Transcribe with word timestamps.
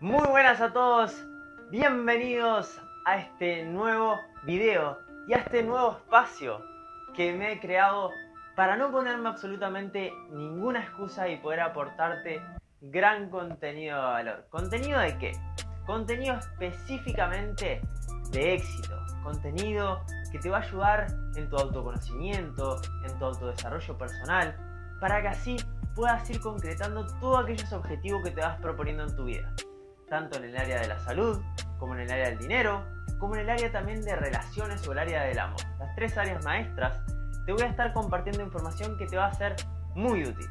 Muy 0.00 0.26
buenas 0.28 0.62
a 0.62 0.72
todos, 0.72 1.26
bienvenidos 1.70 2.80
a 3.04 3.18
este 3.18 3.66
nuevo 3.66 4.18
video 4.44 4.96
y 5.28 5.34
a 5.34 5.40
este 5.40 5.62
nuevo 5.62 5.90
espacio 5.90 6.64
que 7.14 7.34
me 7.34 7.52
he 7.52 7.60
creado 7.60 8.10
para 8.56 8.78
no 8.78 8.90
ponerme 8.90 9.28
absolutamente 9.28 10.10
ninguna 10.30 10.80
excusa 10.80 11.28
y 11.28 11.36
poder 11.36 11.60
aportarte 11.60 12.40
gran 12.80 13.28
contenido 13.28 13.98
de 13.98 14.02
valor. 14.02 14.46
¿Contenido 14.48 14.98
de 15.00 15.18
qué? 15.18 15.32
Contenido 15.84 16.38
específicamente 16.38 17.82
de 18.30 18.54
éxito, 18.54 18.96
contenido 19.22 20.00
que 20.32 20.38
te 20.38 20.48
va 20.48 20.60
a 20.60 20.62
ayudar 20.62 21.08
en 21.36 21.46
tu 21.50 21.56
autoconocimiento, 21.58 22.80
en 23.04 23.18
tu 23.18 23.24
autodesarrollo 23.26 23.98
personal, 23.98 24.56
para 24.98 25.20
que 25.20 25.28
así 25.28 25.56
puedas 25.94 26.30
ir 26.30 26.40
concretando 26.40 27.06
todos 27.20 27.44
aquellos 27.44 27.70
objetivos 27.74 28.22
que 28.24 28.30
te 28.30 28.40
vas 28.40 28.58
proponiendo 28.62 29.02
en 29.02 29.14
tu 29.14 29.24
vida, 29.24 29.52
tanto 30.10 30.36
en 30.38 30.44
el 30.44 30.56
área 30.56 30.80
de 30.80 30.88
la 30.88 30.98
salud, 30.98 31.40
como 31.78 31.94
en 31.94 32.00
el 32.00 32.10
área 32.10 32.28
del 32.28 32.38
dinero, 32.38 32.84
como 33.18 33.36
en 33.36 33.42
el 33.42 33.50
área 33.50 33.72
también 33.72 34.02
de 34.02 34.14
relaciones 34.16 34.86
o 34.86 34.92
el 34.92 34.98
área 34.98 35.22
del 35.22 35.38
amor. 35.38 35.60
Las 35.78 35.94
tres 35.94 36.18
áreas 36.18 36.44
maestras, 36.44 37.00
te 37.46 37.52
voy 37.52 37.62
a 37.62 37.66
estar 37.66 37.92
compartiendo 37.94 38.42
información 38.42 38.98
que 38.98 39.06
te 39.06 39.16
va 39.16 39.26
a 39.26 39.32
ser 39.32 39.56
muy 39.94 40.24
útil. 40.24 40.46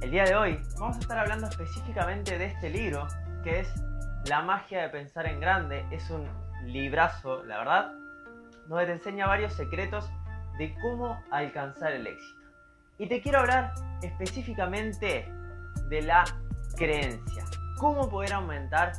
El 0.00 0.12
día 0.12 0.24
de 0.24 0.36
hoy 0.36 0.62
vamos 0.78 0.96
a 0.96 1.00
estar 1.00 1.18
hablando 1.18 1.48
específicamente 1.48 2.38
de 2.38 2.46
este 2.46 2.70
libro, 2.70 3.06
que 3.42 3.60
es 3.60 3.68
La 4.26 4.42
magia 4.42 4.82
de 4.82 4.88
pensar 4.90 5.26
en 5.26 5.40
grande. 5.40 5.84
Es 5.90 6.08
un 6.10 6.26
librazo, 6.64 7.42
la 7.44 7.58
verdad, 7.58 7.92
donde 8.68 8.86
te 8.86 8.92
enseña 8.92 9.26
varios 9.26 9.54
secretos 9.54 10.08
de 10.58 10.74
cómo 10.80 11.20
alcanzar 11.30 11.92
el 11.92 12.06
éxito. 12.06 12.40
Y 12.98 13.08
te 13.08 13.20
quiero 13.20 13.40
hablar 13.40 13.74
específicamente 14.02 15.32
de 15.88 16.02
la 16.02 16.24
creencia. 16.76 17.44
Cómo 17.78 18.08
poder 18.08 18.32
aumentar 18.32 18.92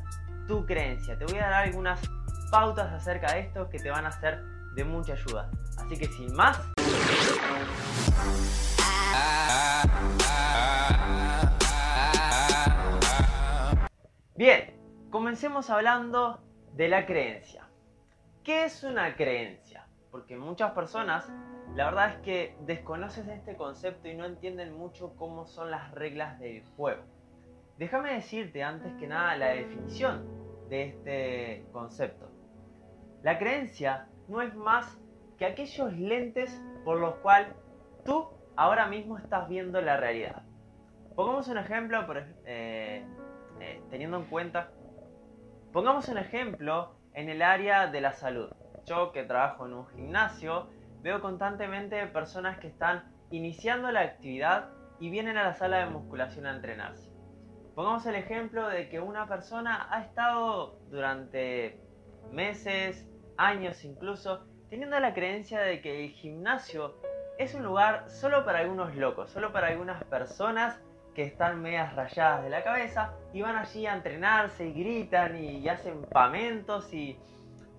tu 0.47 0.65
creencia. 0.65 1.17
Te 1.17 1.25
voy 1.25 1.37
a 1.37 1.49
dar 1.49 1.63
algunas 1.65 1.99
pautas 2.49 2.91
acerca 2.93 3.33
de 3.33 3.41
esto 3.41 3.69
que 3.69 3.77
te 3.77 3.89
van 3.89 4.05
a 4.05 4.11
ser 4.11 4.41
de 4.73 4.85
mucha 4.85 5.13
ayuda. 5.13 5.51
Así 5.77 5.97
que 5.97 6.05
sin 6.05 6.33
más... 6.33 6.57
Bien, 14.35 14.73
comencemos 15.09 15.69
hablando 15.69 16.39
de 16.73 16.87
la 16.87 17.05
creencia. 17.05 17.67
¿Qué 18.45 18.63
es 18.63 18.85
una 18.85 19.17
creencia? 19.17 19.87
Porque 20.09 20.37
muchas 20.37 20.71
personas 20.71 21.29
la 21.75 21.85
verdad 21.85 22.15
es 22.15 22.17
que 22.21 22.55
desconocen 22.61 23.29
este 23.29 23.55
concepto 23.55 24.07
y 24.07 24.15
no 24.15 24.25
entienden 24.25 24.73
mucho 24.73 25.15
cómo 25.17 25.45
son 25.45 25.69
las 25.69 25.91
reglas 25.91 26.39
del 26.39 26.63
juego. 26.77 27.03
Déjame 27.79 28.13
decirte 28.13 28.61
antes 28.61 28.91
que 28.99 29.07
nada 29.07 29.37
la 29.37 29.47
definición 29.51 30.27
de 30.67 30.83
este 30.83 31.65
concepto. 31.71 32.29
La 33.23 33.39
creencia 33.39 34.09
no 34.27 34.41
es 34.41 34.53
más 34.53 34.99
que 35.37 35.45
aquellos 35.45 35.93
lentes 35.93 36.61
por 36.83 36.99
los 36.99 37.15
cuales 37.19 37.55
tú 38.03 38.27
ahora 38.57 38.87
mismo 38.87 39.17
estás 39.17 39.47
viendo 39.47 39.79
la 39.79 39.95
realidad. 39.95 40.43
Pongamos 41.15 41.47
un 41.47 41.57
ejemplo, 41.57 42.05
eh, 42.45 43.05
eh, 43.61 43.81
teniendo 43.89 44.17
en 44.17 44.25
cuenta, 44.25 44.71
pongamos 45.71 46.09
un 46.09 46.17
ejemplo 46.17 46.97
en 47.13 47.29
el 47.29 47.41
área 47.41 47.87
de 47.87 48.01
la 48.01 48.11
salud. 48.11 48.51
Yo 48.87 49.13
que 49.13 49.23
trabajo 49.23 49.65
en 49.65 49.73
un 49.75 49.87
gimnasio, 49.87 50.67
veo 51.01 51.21
constantemente 51.21 52.05
personas 52.07 52.59
que 52.59 52.67
están 52.67 53.05
iniciando 53.31 53.89
la 53.89 54.01
actividad 54.01 54.71
y 54.99 55.09
vienen 55.09 55.37
a 55.37 55.43
la 55.43 55.53
sala 55.53 55.77
de 55.77 55.85
musculación 55.85 56.45
a 56.45 56.53
entrenarse. 56.53 57.08
Pongamos 57.75 58.05
el 58.05 58.15
ejemplo 58.15 58.67
de 58.67 58.89
que 58.89 58.99
una 58.99 59.27
persona 59.27 59.87
ha 59.91 60.01
estado 60.01 60.79
durante 60.89 61.79
meses, 62.31 63.07
años 63.37 63.83
incluso, 63.85 64.45
teniendo 64.69 64.99
la 64.99 65.13
creencia 65.13 65.61
de 65.61 65.81
que 65.81 66.05
el 66.05 66.11
gimnasio 66.11 66.95
es 67.37 67.53
un 67.53 67.63
lugar 67.63 68.09
solo 68.09 68.43
para 68.43 68.59
algunos 68.59 68.95
locos, 68.95 69.31
solo 69.31 69.53
para 69.53 69.67
algunas 69.67 70.03
personas 70.05 70.79
que 71.15 71.23
están 71.23 71.61
medias 71.61 71.95
rayadas 71.95 72.43
de 72.43 72.49
la 72.49 72.63
cabeza 72.63 73.13
y 73.33 73.41
van 73.41 73.55
allí 73.55 73.85
a 73.87 73.93
entrenarse 73.93 74.67
y 74.67 74.73
gritan 74.73 75.37
y, 75.37 75.67
hacen 75.69 76.01
pamentos 76.03 76.93
y, 76.93 77.17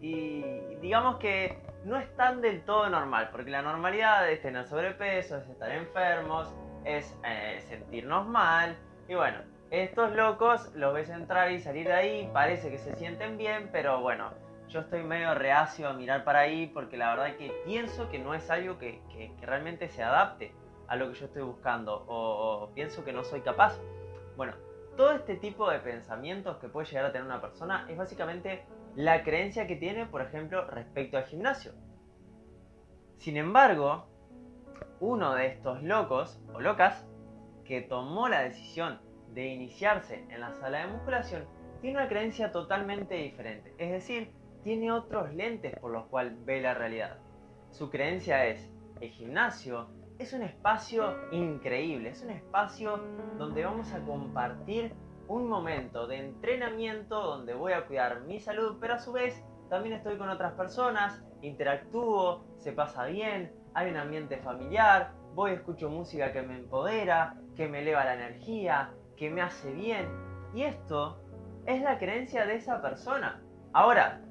y 0.01 0.43
digamos 0.81 1.19
que 1.19 1.59
no 1.85 1.97
es 1.97 2.15
tan 2.17 2.41
del 2.41 2.63
todo 2.65 2.89
normal, 2.89 3.29
porque 3.33 3.51
la 3.51 3.63
normalidad 3.63 4.29
es 4.31 4.43
tener 4.43 4.67
sobrepeso, 4.67 5.37
es 5.37 5.49
estar 5.49 5.71
enfermos, 5.71 6.53
es 6.85 7.17
eh, 7.25 7.63
sentirnos 7.69 8.27
mal. 8.27 8.77
Y 9.09 9.15
bueno, 9.15 9.39
estos 9.71 10.15
locos 10.17 10.75
los 10.75 10.93
ves 10.93 11.09
entrar 11.11 11.53
y 11.53 11.61
salir 11.61 11.87
de 11.87 11.93
ahí, 11.93 12.31
parece 12.33 12.71
que 12.71 12.79
se 12.79 12.97
sienten 12.97 13.37
bien, 13.37 13.69
pero 13.71 14.01
bueno, 14.01 14.33
yo 14.69 14.81
estoy 14.81 15.03
medio 15.05 15.35
reacio 15.35 15.89
a 15.89 15.93
mirar 15.93 16.25
para 16.25 16.41
ahí 16.41 16.67
porque 16.67 16.97
la 16.97 17.11
verdad 17.15 17.37
que 17.37 17.53
pienso 17.65 18.09
que 18.11 18.19
no 18.19 18.35
es 18.35 18.51
algo 18.51 18.79
que, 18.79 19.01
realmente 19.41 19.89
se 19.89 20.03
adapte 20.03 20.53
a 20.89 20.97
lo 20.97 21.09
que 21.09 21.19
yo 21.19 21.27
estoy 21.27 21.43
buscando 21.43 22.05
o, 22.09 22.65
o 22.65 22.71
pienso 22.75 23.05
que 23.05 23.13
no 23.13 23.23
soy 23.23 23.43
capaz. 23.43 23.79
Bueno, 24.37 24.55
todo 24.97 25.13
este 25.13 25.37
tipo 25.37 25.71
de 25.71 25.79
pensamientos 25.79 26.57
que 26.57 26.69
puede 26.69 26.87
llegar 26.87 27.07
a 27.07 27.13
tener 27.13 27.27
una 27.27 27.41
persona 27.41 27.87
es 27.89 27.97
básicamente 27.97 28.65
la 28.97 29.23
creencia 29.23 29.69
que 29.69 29.77
tiene, 29.77 30.07
por 30.07 30.21
ejemplo, 30.21 30.67
respecto 30.67 31.17
al 31.17 31.25
gimnasio. 31.25 31.73
Sin 33.19 33.37
embargo, 33.37 34.07
uno 34.99 35.35
de 35.35 35.47
estos 35.47 35.83
locos 35.83 36.41
o 36.53 36.61
locas 36.61 37.07
que 37.65 37.83
tomó 37.83 38.29
la 38.29 38.41
decisión 38.41 39.01
de 39.35 39.47
iniciarse 39.47 40.25
en 40.29 40.41
la 40.41 40.53
sala 40.55 40.87
de 40.87 40.93
musculación 40.93 41.45
tiene 41.81 41.99
una 41.99 42.09
creencia 42.09 42.53
totalmente 42.53 43.15
diferente, 43.15 43.75
es 43.79 43.91
decir, 43.91 44.33
tiene 44.63 44.93
otros 44.93 45.33
lentes 45.33 45.79
por 45.79 45.93
los 45.93 46.07
cuales 46.07 46.35
ve 46.45 46.61
la 46.61 46.75
realidad. 46.75 47.19
Su 47.71 47.89
creencia 47.89 48.47
es, 48.47 48.71
el 49.01 49.09
gimnasio 49.11 49.89
es 50.19 50.35
un 50.35 50.43
espacio 50.43 51.17
increíble, 51.33 52.11
es 52.11 52.23
un 52.23 52.31
espacio 52.31 52.99
donde 53.39 53.65
vamos 53.65 53.93
a 53.95 54.01
compartir 54.01 54.93
un 55.29 55.49
momento 55.49 56.07
de 56.07 56.19
entrenamiento 56.19 57.23
donde 57.23 57.55
voy 57.55 57.73
a 57.73 57.87
cuidar 57.87 58.21
mi 58.23 58.39
salud, 58.39 58.77
pero 58.81 58.95
a 58.95 58.99
su 58.99 59.13
vez 59.13 59.43
también 59.71 59.95
estoy 59.95 60.19
con 60.19 60.29
otras 60.29 60.53
personas, 60.53 61.23
interactúo, 61.41 62.45
se 62.59 62.73
pasa 62.73 63.07
bien, 63.07 63.53
hay 63.73 63.91
un 63.91 63.97
ambiente 63.97 64.37
familiar, 64.39 65.13
voy, 65.35 65.53
escucho 65.53 65.89
música 65.89 66.33
que 66.33 66.43
me 66.43 66.57
empodera, 66.57 67.37
que 67.57 67.69
me 67.69 67.81
eleva 67.81 68.05
la 68.05 68.15
energía, 68.15 68.93
que 69.21 69.29
me 69.29 69.43
hace 69.43 69.71
bien. 69.75 70.09
Y 70.55 70.63
esto 70.63 71.21
es 71.67 71.83
la 71.83 71.99
creencia 71.99 72.47
de 72.47 72.55
esa 72.55 72.81
persona. 72.81 73.43
Ahora, 73.75 74.23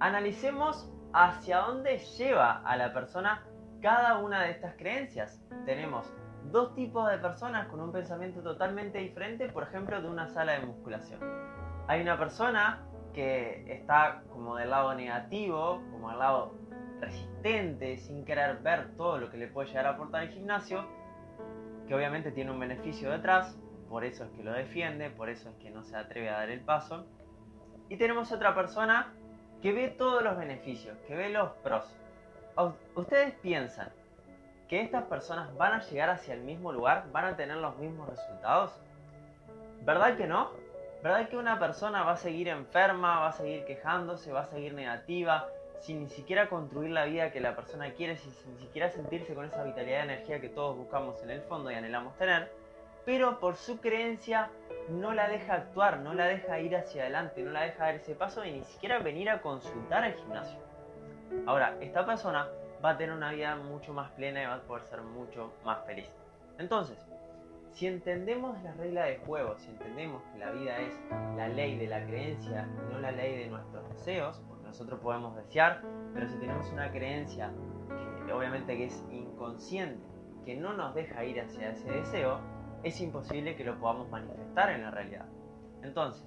analicemos 0.00 0.92
hacia 1.14 1.60
dónde 1.60 1.96
lleva 2.18 2.60
a 2.62 2.76
la 2.76 2.92
persona 2.92 3.42
cada 3.80 4.18
una 4.18 4.42
de 4.42 4.50
estas 4.50 4.74
creencias. 4.74 5.42
Tenemos 5.64 6.12
dos 6.52 6.74
tipos 6.74 7.10
de 7.10 7.16
personas 7.16 7.68
con 7.68 7.80
un 7.80 7.90
pensamiento 7.90 8.42
totalmente 8.42 8.98
diferente, 8.98 9.48
por 9.48 9.62
ejemplo, 9.62 10.02
de 10.02 10.08
una 10.08 10.28
sala 10.28 10.52
de 10.52 10.66
musculación. 10.66 11.20
Hay 11.88 12.02
una 12.02 12.18
persona 12.18 12.82
que 13.14 13.64
está 13.72 14.24
como 14.30 14.56
del 14.56 14.68
lado 14.68 14.94
negativo, 14.94 15.80
como 15.90 16.10
del 16.10 16.18
lado 16.18 16.52
resistente, 17.00 17.96
sin 17.96 18.26
querer 18.26 18.58
ver 18.58 18.94
todo 18.94 19.16
lo 19.16 19.30
que 19.30 19.38
le 19.38 19.46
puede 19.48 19.68
llegar 19.68 19.86
a 19.86 19.90
aportar 19.90 20.24
el 20.24 20.28
gimnasio, 20.28 20.84
que 21.88 21.94
obviamente 21.94 22.30
tiene 22.30 22.50
un 22.50 22.60
beneficio 22.60 23.10
detrás, 23.10 23.58
por 23.88 24.04
eso 24.04 24.24
es 24.24 24.30
que 24.30 24.42
lo 24.42 24.52
defiende, 24.52 25.10
por 25.10 25.28
eso 25.28 25.48
es 25.48 25.56
que 25.56 25.70
no 25.70 25.82
se 25.82 25.96
atreve 25.96 26.28
a 26.30 26.38
dar 26.38 26.50
el 26.50 26.60
paso. 26.60 27.06
Y 27.88 27.96
tenemos 27.96 28.32
otra 28.32 28.54
persona 28.54 29.12
que 29.62 29.72
ve 29.72 29.88
todos 29.88 30.22
los 30.22 30.36
beneficios, 30.36 30.98
que 31.06 31.14
ve 31.14 31.30
los 31.30 31.50
pros. 31.62 31.84
¿Ustedes 32.94 33.34
piensan 33.34 33.90
que 34.68 34.80
estas 34.80 35.04
personas 35.04 35.54
van 35.56 35.74
a 35.74 35.82
llegar 35.82 36.10
hacia 36.10 36.34
el 36.34 36.40
mismo 36.40 36.72
lugar, 36.72 37.06
van 37.12 37.24
a 37.26 37.36
tener 37.36 37.56
los 37.56 37.76
mismos 37.78 38.08
resultados? 38.08 38.72
¿Verdad 39.82 40.16
que 40.16 40.26
no? 40.26 40.50
¿Verdad 41.02 41.28
que 41.28 41.36
una 41.36 41.58
persona 41.58 42.02
va 42.02 42.12
a 42.12 42.16
seguir 42.16 42.48
enferma, 42.48 43.20
va 43.20 43.28
a 43.28 43.32
seguir 43.32 43.64
quejándose, 43.66 44.32
va 44.32 44.40
a 44.40 44.46
seguir 44.46 44.72
negativa, 44.72 45.46
sin 45.80 46.00
ni 46.00 46.08
siquiera 46.08 46.48
construir 46.48 46.90
la 46.90 47.04
vida 47.04 47.30
que 47.30 47.40
la 47.40 47.54
persona 47.54 47.92
quiere, 47.92 48.16
sin, 48.16 48.32
ni 48.54 48.58
siquiera 48.58 48.88
sentirse 48.88 49.34
con 49.34 49.44
esa 49.44 49.62
vitalidad 49.64 49.98
de 49.98 50.14
energía 50.14 50.40
que 50.40 50.48
todos 50.48 50.76
buscamos 50.76 51.22
en 51.22 51.30
el 51.30 51.42
fondo 51.42 51.70
y 51.70 51.74
anhelamos 51.74 52.16
tener? 52.16 52.50
Pero 53.04 53.38
por 53.38 53.56
su 53.56 53.80
creencia 53.80 54.50
no 54.88 55.12
la 55.12 55.28
deja 55.28 55.54
actuar, 55.54 56.00
no 56.00 56.14
la 56.14 56.26
deja 56.26 56.58
ir 56.60 56.76
hacia 56.76 57.02
adelante, 57.02 57.42
no 57.42 57.50
la 57.50 57.62
deja 57.62 57.84
dar 57.84 57.94
ese 57.96 58.14
paso 58.14 58.44
y 58.44 58.52
ni 58.52 58.64
siquiera 58.64 58.98
venir 58.98 59.30
a 59.30 59.40
consultar 59.40 60.04
al 60.04 60.14
gimnasio. 60.14 60.58
Ahora, 61.46 61.76
esta 61.80 62.06
persona 62.06 62.48
va 62.84 62.90
a 62.90 62.96
tener 62.96 63.14
una 63.14 63.32
vida 63.32 63.56
mucho 63.56 63.92
más 63.92 64.10
plena 64.12 64.42
y 64.42 64.46
va 64.46 64.54
a 64.54 64.62
poder 64.62 64.84
ser 64.84 65.02
mucho 65.02 65.52
más 65.64 65.84
feliz. 65.84 66.10
Entonces, 66.58 66.98
si 67.72 67.88
entendemos 67.88 68.62
la 68.62 68.72
regla 68.74 69.04
de 69.06 69.16
juego, 69.18 69.56
si 69.58 69.70
entendemos 69.70 70.22
que 70.32 70.38
la 70.38 70.50
vida 70.52 70.78
es 70.78 70.94
la 71.36 71.48
ley 71.48 71.76
de 71.76 71.88
la 71.88 72.06
creencia 72.06 72.68
y 72.68 72.92
no 72.92 73.00
la 73.00 73.10
ley 73.10 73.36
de 73.36 73.46
nuestros 73.48 73.88
deseos, 73.88 74.40
porque 74.48 74.64
nosotros 74.64 75.00
podemos 75.00 75.34
desear, 75.34 75.82
pero 76.12 76.28
si 76.28 76.36
tenemos 76.38 76.70
una 76.70 76.90
creencia 76.92 77.50
que 78.26 78.32
obviamente 78.32 78.76
que 78.76 78.84
es 78.84 79.04
inconsciente, 79.10 80.06
que 80.44 80.54
no 80.54 80.74
nos 80.74 80.94
deja 80.94 81.24
ir 81.24 81.40
hacia 81.40 81.70
ese 81.70 81.90
deseo, 81.90 82.38
es 82.84 83.00
imposible 83.00 83.56
que 83.56 83.64
lo 83.64 83.78
podamos 83.78 84.10
manifestar 84.10 84.70
en 84.70 84.82
la 84.82 84.90
realidad. 84.90 85.26
Entonces, 85.82 86.24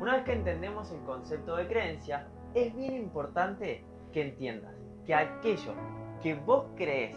Una 0.00 0.14
vez 0.14 0.24
que 0.24 0.32
entendemos 0.32 0.92
el 0.92 1.00
concepto 1.00 1.56
de 1.56 1.66
creencia, 1.66 2.28
es 2.54 2.74
bien 2.76 2.94
importante 2.94 3.84
que 4.12 4.22
entiendas 4.28 4.72
que 5.04 5.14
aquello 5.14 5.74
que 6.22 6.34
vos 6.34 6.66
crees 6.76 7.16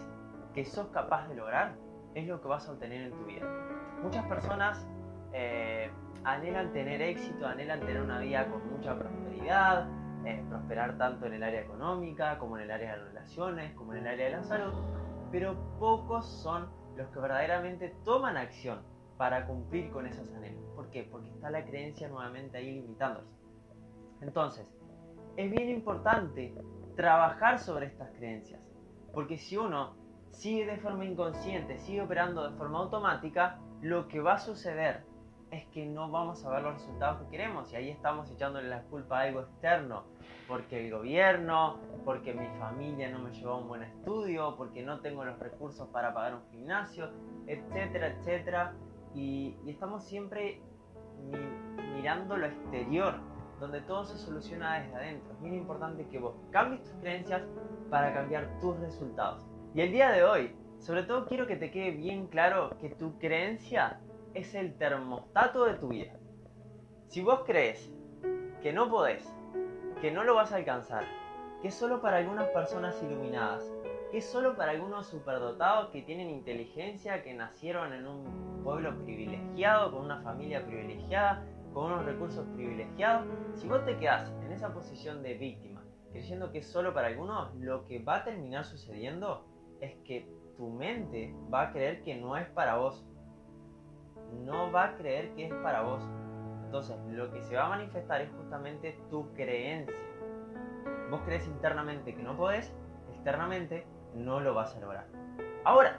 que 0.53 0.65
sos 0.65 0.87
capaz 0.87 1.27
de 1.27 1.35
lograr 1.35 1.75
es 2.15 2.27
lo 2.27 2.41
que 2.41 2.47
vas 2.47 2.67
a 2.67 2.71
obtener 2.71 3.03
en 3.03 3.11
tu 3.11 3.23
vida. 3.25 3.45
Muchas 4.01 4.25
personas 4.25 4.87
eh, 5.31 5.91
anhelan 6.23 6.73
tener 6.73 7.01
éxito, 7.01 7.45
anhelan 7.45 7.79
tener 7.81 8.01
una 8.01 8.19
vida 8.19 8.47
con 8.49 8.67
mucha 8.71 8.97
prosperidad, 8.97 9.87
eh, 10.25 10.43
prosperar 10.49 10.97
tanto 10.97 11.27
en 11.27 11.33
el 11.33 11.43
área 11.43 11.61
económica 11.61 12.39
como 12.39 12.57
en 12.57 12.63
el 12.63 12.71
área 12.71 12.95
de 12.95 13.03
relaciones, 13.03 13.73
como 13.75 13.93
en 13.93 13.99
el 13.99 14.07
área 14.07 14.25
de 14.25 14.31
la 14.37 14.43
salud, 14.43 14.73
pero 15.31 15.55
pocos 15.79 16.25
son 16.25 16.67
los 16.95 17.07
que 17.09 17.19
verdaderamente 17.19 17.95
toman 18.03 18.37
acción 18.37 18.81
para 19.17 19.45
cumplir 19.45 19.91
con 19.91 20.05
esos 20.05 20.31
anhelos. 20.33 20.63
¿Por 20.75 20.89
qué? 20.89 21.03
Porque 21.03 21.29
está 21.29 21.49
la 21.49 21.65
creencia 21.65 22.07
nuevamente 22.07 22.57
ahí 22.57 22.71
limitándose. 22.71 23.27
Entonces, 24.21 24.67
es 25.37 25.51
bien 25.51 25.69
importante 25.69 26.53
trabajar 26.95 27.59
sobre 27.59 27.87
estas 27.87 28.09
creencias, 28.11 28.61
porque 29.13 29.37
si 29.37 29.57
uno 29.57 29.95
sigue 30.31 30.65
de 30.65 30.77
forma 30.77 31.05
inconsciente, 31.05 31.77
sigue 31.79 32.01
operando 32.01 32.49
de 32.49 32.57
forma 32.57 32.79
automática, 32.79 33.59
lo 33.81 34.07
que 34.07 34.19
va 34.19 34.33
a 34.33 34.37
suceder 34.39 35.03
es 35.51 35.65
que 35.67 35.85
no 35.85 36.09
vamos 36.09 36.43
a 36.45 36.49
ver 36.49 36.63
los 36.63 36.75
resultados 36.75 37.21
que 37.21 37.31
queremos 37.31 37.71
y 37.71 37.75
ahí 37.75 37.89
estamos 37.89 38.31
echándole 38.31 38.69
la 38.69 38.83
culpa 38.83 39.19
a 39.19 39.23
algo 39.23 39.41
externo, 39.41 40.05
porque 40.47 40.85
el 40.85 40.91
gobierno, 40.91 41.77
porque 42.05 42.33
mi 42.33 42.47
familia 42.57 43.09
no 43.09 43.19
me 43.19 43.31
llevó 43.31 43.53
a 43.53 43.57
un 43.57 43.67
buen 43.67 43.83
estudio, 43.83 44.55
porque 44.55 44.81
no 44.81 45.01
tengo 45.01 45.25
los 45.25 45.37
recursos 45.39 45.87
para 45.89 46.13
pagar 46.13 46.35
un 46.35 46.43
gimnasio, 46.51 47.11
etcétera, 47.47 48.07
etcétera. 48.07 48.73
Y, 49.13 49.57
estamos 49.67 50.05
siempre 50.05 50.61
mirando 51.95 52.37
lo 52.37 52.45
exterior, 52.45 53.15
donde 53.59 53.81
todo 53.81 54.05
se 54.05 54.17
soluciona 54.17 54.79
desde 54.79 54.95
adentro. 54.95 55.33
Es 55.33 55.39
muy 55.41 55.55
importante 55.55 56.07
que 56.07 56.17
vos 56.17 56.33
cambies 56.51 56.81
tus 56.83 56.93
creencias 57.01 57.43
para 57.89 58.13
cambiar 58.13 58.57
tus 58.59 58.79
resultados. 58.79 59.45
Y 59.75 59.81
el 59.81 59.91
día 59.91 60.11
de 60.11 60.23
hoy, 60.23 60.55
sobre 60.79 61.03
todo 61.03 61.27
quiero 61.27 61.45
que 61.45 61.57
te 61.57 61.71
quede 61.71 61.91
bien 61.91 62.27
claro 62.27 62.71
que 62.79 62.89
tu 62.89 63.19
creencia 63.19 63.99
es 64.33 64.55
el 64.55 64.77
termostato 64.77 65.65
de 65.65 65.73
tu 65.75 65.89
vida. 65.89 66.13
Si 67.07 67.21
vos 67.21 67.41
crees 67.45 67.91
que 68.61 68.71
no 68.71 68.89
podés, 68.89 69.27
que 70.01 70.11
no 70.11 70.23
lo 70.23 70.35
vas 70.35 70.51
a 70.51 70.57
alcanzar, 70.57 71.03
que 71.61 71.67
es 71.67 71.75
solo 71.75 72.01
para 72.01 72.17
algunas 72.17 72.47
personas 72.49 73.01
iluminadas, 73.03 73.63
que 74.11 74.19
es 74.19 74.25
solo 74.25 74.55
para 74.55 74.71
algunos 74.71 75.07
superdotados 75.07 75.89
que 75.89 76.01
tienen 76.01 76.29
inteligencia, 76.29 77.23
que 77.23 77.33
nacieron 77.33 77.93
en 77.93 78.07
un 78.07 78.61
pueblo 78.63 78.97
privilegiado, 79.03 79.91
con 79.91 80.05
una 80.05 80.21
familia 80.21 80.65
privilegiada, 80.65 81.45
con 81.73 81.85
unos 81.91 82.05
recursos 82.05 82.45
privilegiados, 82.55 83.27
si 83.55 83.67
vos 83.67 83.85
te 83.85 83.97
quedás 83.97 84.31
en 84.43 84.51
esa 84.51 84.73
posición 84.73 85.23
de 85.23 85.35
víctima, 85.35 85.83
creyendo 86.11 86.51
que 86.51 86.59
es 86.59 86.67
solo 86.67 86.93
para 86.93 87.07
algunos, 87.07 87.55
lo 87.55 87.85
que 87.85 87.99
va 87.99 88.17
a 88.17 88.23
terminar 88.23 88.65
sucediendo 88.65 89.45
es 89.79 89.95
que 90.03 90.27
tu 90.57 90.69
mente 90.69 91.33
va 91.53 91.63
a 91.63 91.71
creer 91.71 92.01
que 92.03 92.15
no 92.15 92.35
es 92.35 92.47
para 92.49 92.77
vos, 92.77 93.05
no 94.45 94.71
va 94.71 94.85
a 94.85 94.95
creer 94.97 95.33
que 95.35 95.45
es 95.45 95.53
para 95.55 95.81
vos. 95.81 96.03
Entonces, 96.65 96.97
lo 97.09 97.31
que 97.31 97.41
se 97.41 97.55
va 97.55 97.65
a 97.65 97.69
manifestar 97.69 98.21
es 98.21 98.31
justamente 98.31 98.97
tu 99.09 99.31
creencia. 99.33 99.95
Vos 101.09 101.21
crees 101.25 101.45
internamente 101.47 102.15
que 102.15 102.23
no 102.23 102.37
podés, 102.37 102.73
externamente 103.13 103.85
no 104.15 104.39
lo 104.39 104.53
vas 104.53 104.75
a 104.75 104.79
lograr. 104.79 105.05
Ahora, 105.63 105.97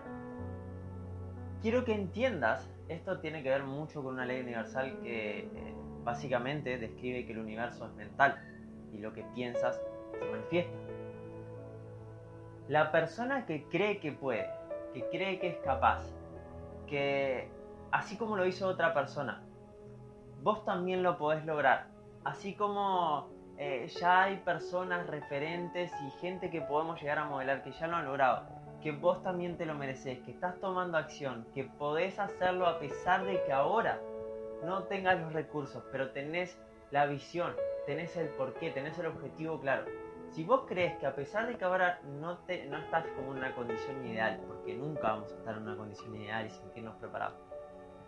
quiero 1.61 1.85
que 1.85 1.95
entiendas, 1.95 2.69
esto 2.89 3.21
tiene 3.21 3.43
que 3.43 3.51
ver 3.51 3.65
mucho 3.65 4.03
con 4.03 4.15
una 4.15 4.25
ley 4.25 4.41
universal 4.41 4.99
que 5.03 5.41
eh, 5.41 5.75
básicamente 6.05 6.79
describe 6.79 7.27
que 7.27 7.33
el 7.33 7.39
universo 7.39 7.87
es 7.87 7.93
mental 7.95 8.41
y 8.93 8.99
lo 8.99 9.13
que 9.13 9.25
piensas 9.35 9.81
se 10.19 10.31
manifiesta. 10.31 10.73
La 12.69 12.91
persona 12.91 13.47
que 13.47 13.65
cree 13.65 13.99
que 13.99 14.13
puede, 14.13 14.49
que 14.95 15.05
cree 15.11 15.39
que 15.39 15.49
es 15.49 15.57
capaz, 15.59 16.05
que 16.87 17.49
así 17.93 18.17
como 18.17 18.37
lo 18.37 18.47
hizo 18.47 18.67
otra 18.67 18.93
persona, 18.95 19.43
vos 20.43 20.65
también 20.65 21.03
lo 21.03 21.19
podés 21.19 21.45
lograr. 21.45 21.87
Así 22.25 22.55
como 22.55 23.31
eh, 23.59 23.87
ya 24.01 24.25
hay 24.25 24.37
personas 24.39 25.07
referentes 25.07 25.93
y 26.07 26.11
gente 26.21 26.51
que 26.51 26.63
podemos 26.63 27.01
llegar 27.01 27.19
a 27.19 27.25
modelar 27.25 27.63
que 27.63 27.73
ya 27.73 27.87
lo 27.87 27.97
han 27.97 28.07
logrado, 28.07 28.47
que 28.83 28.93
vos 28.93 29.23
también 29.23 29.57
te 29.57 29.67
lo 29.67 29.75
mereces, 29.75 30.19
que 30.21 30.33
estás 30.33 30.59
tomando 30.59 30.99
acción, 30.99 31.47
que 31.55 31.65
podés 31.65 32.19
hacerlo 32.19 32.67
a 32.67 32.79
pesar 32.79 33.25
de 33.25 33.43
que 33.45 33.53
ahora 33.53 34.01
no 34.65 34.85
tengas 34.85 35.21
los 35.21 35.33
recursos, 35.33 35.83
pero 35.93 36.11
tenés 36.11 36.59
la 36.91 37.07
visión, 37.07 37.55
tenés 37.87 38.17
el 38.17 38.29
porqué, 38.29 38.71
tenés 38.71 38.99
el 38.99 39.07
objetivo 39.07 39.61
claro. 39.61 39.85
Si 40.31 40.45
vos 40.45 40.63
crees 40.67 40.97
que 40.99 41.07
a 41.07 41.15
pesar 41.15 41.47
de 41.47 41.57
que 41.57 41.65
ahora 41.65 42.01
no, 42.21 42.39
te, 42.39 42.65
no 42.67 42.79
estás 42.79 43.05
como 43.17 43.33
en 43.33 43.39
una 43.39 43.55
condición 43.55 44.07
ideal, 44.07 44.41
porque 44.47 44.75
nunca 44.75 45.09
vamos 45.09 45.31
a 45.33 45.37
estar 45.37 45.57
en 45.57 45.63
una 45.63 45.77
condición 45.77 46.17
ideal 46.17 46.47
y 46.47 46.51
sentirnos 46.51 46.97
preparados, 46.97 47.52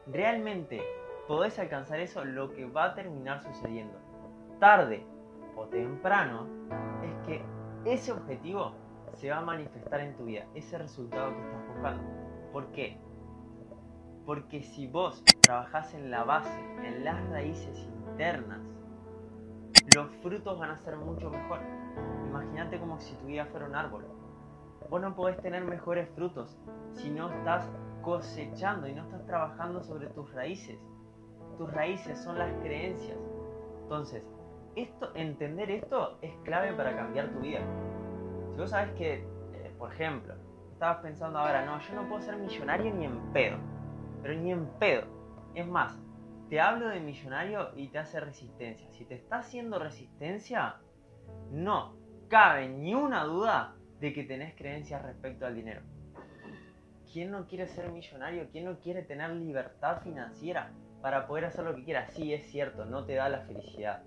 realmente 0.06 0.82
podés 1.26 1.58
alcanzar 1.58 2.00
eso, 2.00 2.24
lo 2.24 2.52
que 2.52 2.66
va 2.66 2.84
a 2.84 2.94
terminar 2.94 3.42
sucediendo 3.42 3.98
tarde 4.58 5.04
o 5.56 5.64
temprano 5.66 6.46
es 7.02 7.26
que 7.26 7.44
ese 7.84 8.12
objetivo 8.12 8.72
se 9.14 9.30
va 9.30 9.38
a 9.38 9.40
manifestar 9.42 10.00
en 10.00 10.16
tu 10.16 10.24
vida, 10.24 10.46
ese 10.54 10.78
resultado 10.78 11.30
que 11.34 11.42
estás 11.42 11.68
buscando. 11.68 12.02
¿Por 12.52 12.66
qué? 12.72 12.98
Porque 14.26 14.62
si 14.62 14.86
vos 14.86 15.22
trabajás 15.40 15.94
en 15.94 16.10
la 16.10 16.24
base, 16.24 16.58
en 16.82 17.04
las 17.04 17.28
raíces 17.30 17.78
internas, 18.08 18.60
los 19.94 20.10
frutos 20.22 20.58
van 20.58 20.70
a 20.70 20.78
ser 20.78 20.96
mucho 20.96 21.30
mejor. 21.30 21.60
Imagínate 22.26 22.78
como 22.78 22.98
si 23.00 23.14
tu 23.16 23.26
vida 23.26 23.44
fuera 23.46 23.66
un 23.66 23.74
árbol. 23.74 24.06
Vos 24.88 25.00
no 25.00 25.14
podés 25.14 25.36
tener 25.40 25.64
mejores 25.64 26.08
frutos 26.14 26.58
si 26.94 27.10
no 27.10 27.30
estás 27.30 27.70
cosechando 28.04 28.86
y 28.86 28.92
no 28.92 29.02
estás 29.04 29.24
trabajando 29.26 29.82
sobre 29.82 30.08
tus 30.08 30.32
raíces. 30.32 30.78
Tus 31.58 31.72
raíces 31.72 32.18
son 32.18 32.38
las 32.38 32.52
creencias. 32.62 33.16
Entonces, 33.82 34.26
esto, 34.76 35.10
entender 35.14 35.70
esto 35.70 36.18
es 36.20 36.34
clave 36.44 36.72
para 36.74 36.94
cambiar 36.94 37.30
tu 37.30 37.40
vida. 37.40 37.60
Si 38.52 38.60
vos 38.60 38.70
sabes 38.70 38.92
que, 38.94 39.14
eh, 39.14 39.74
por 39.78 39.92
ejemplo, 39.92 40.34
estabas 40.72 40.98
pensando 40.98 41.38
ahora, 41.38 41.64
no, 41.64 41.78
yo 41.80 41.94
no 41.94 42.08
puedo 42.08 42.20
ser 42.22 42.36
millonario 42.36 42.92
ni 42.92 43.06
en 43.06 43.32
pedo, 43.32 43.56
pero 44.22 44.34
ni 44.34 44.52
en 44.52 44.66
pedo. 44.78 45.06
Es 45.54 45.66
más, 45.66 45.98
te 46.50 46.60
hablo 46.60 46.88
de 46.88 47.00
millonario 47.00 47.70
y 47.76 47.88
te 47.88 47.98
hace 47.98 48.20
resistencia. 48.20 48.90
Si 48.92 49.04
te 49.04 49.14
está 49.14 49.38
haciendo 49.38 49.78
resistencia, 49.78 50.76
no 51.50 51.96
cabe 52.28 52.68
ni 52.68 52.94
una 52.94 53.24
duda 53.24 53.76
de 54.00 54.12
que 54.12 54.24
tenés 54.24 54.54
creencias 54.54 55.02
respecto 55.02 55.46
al 55.46 55.54
dinero. 55.54 55.82
¿Quién 57.14 57.30
no 57.30 57.46
quiere 57.46 57.68
ser 57.68 57.92
millonario? 57.92 58.48
¿Quién 58.50 58.64
no 58.64 58.80
quiere 58.80 59.02
tener 59.02 59.30
libertad 59.30 60.02
financiera 60.02 60.72
para 61.00 61.28
poder 61.28 61.44
hacer 61.44 61.64
lo 61.64 61.76
que 61.76 61.84
quiera? 61.84 62.08
Sí, 62.08 62.34
es 62.34 62.50
cierto, 62.50 62.86
no 62.86 63.04
te 63.04 63.14
da 63.14 63.28
la 63.28 63.42
felicidad. 63.42 64.02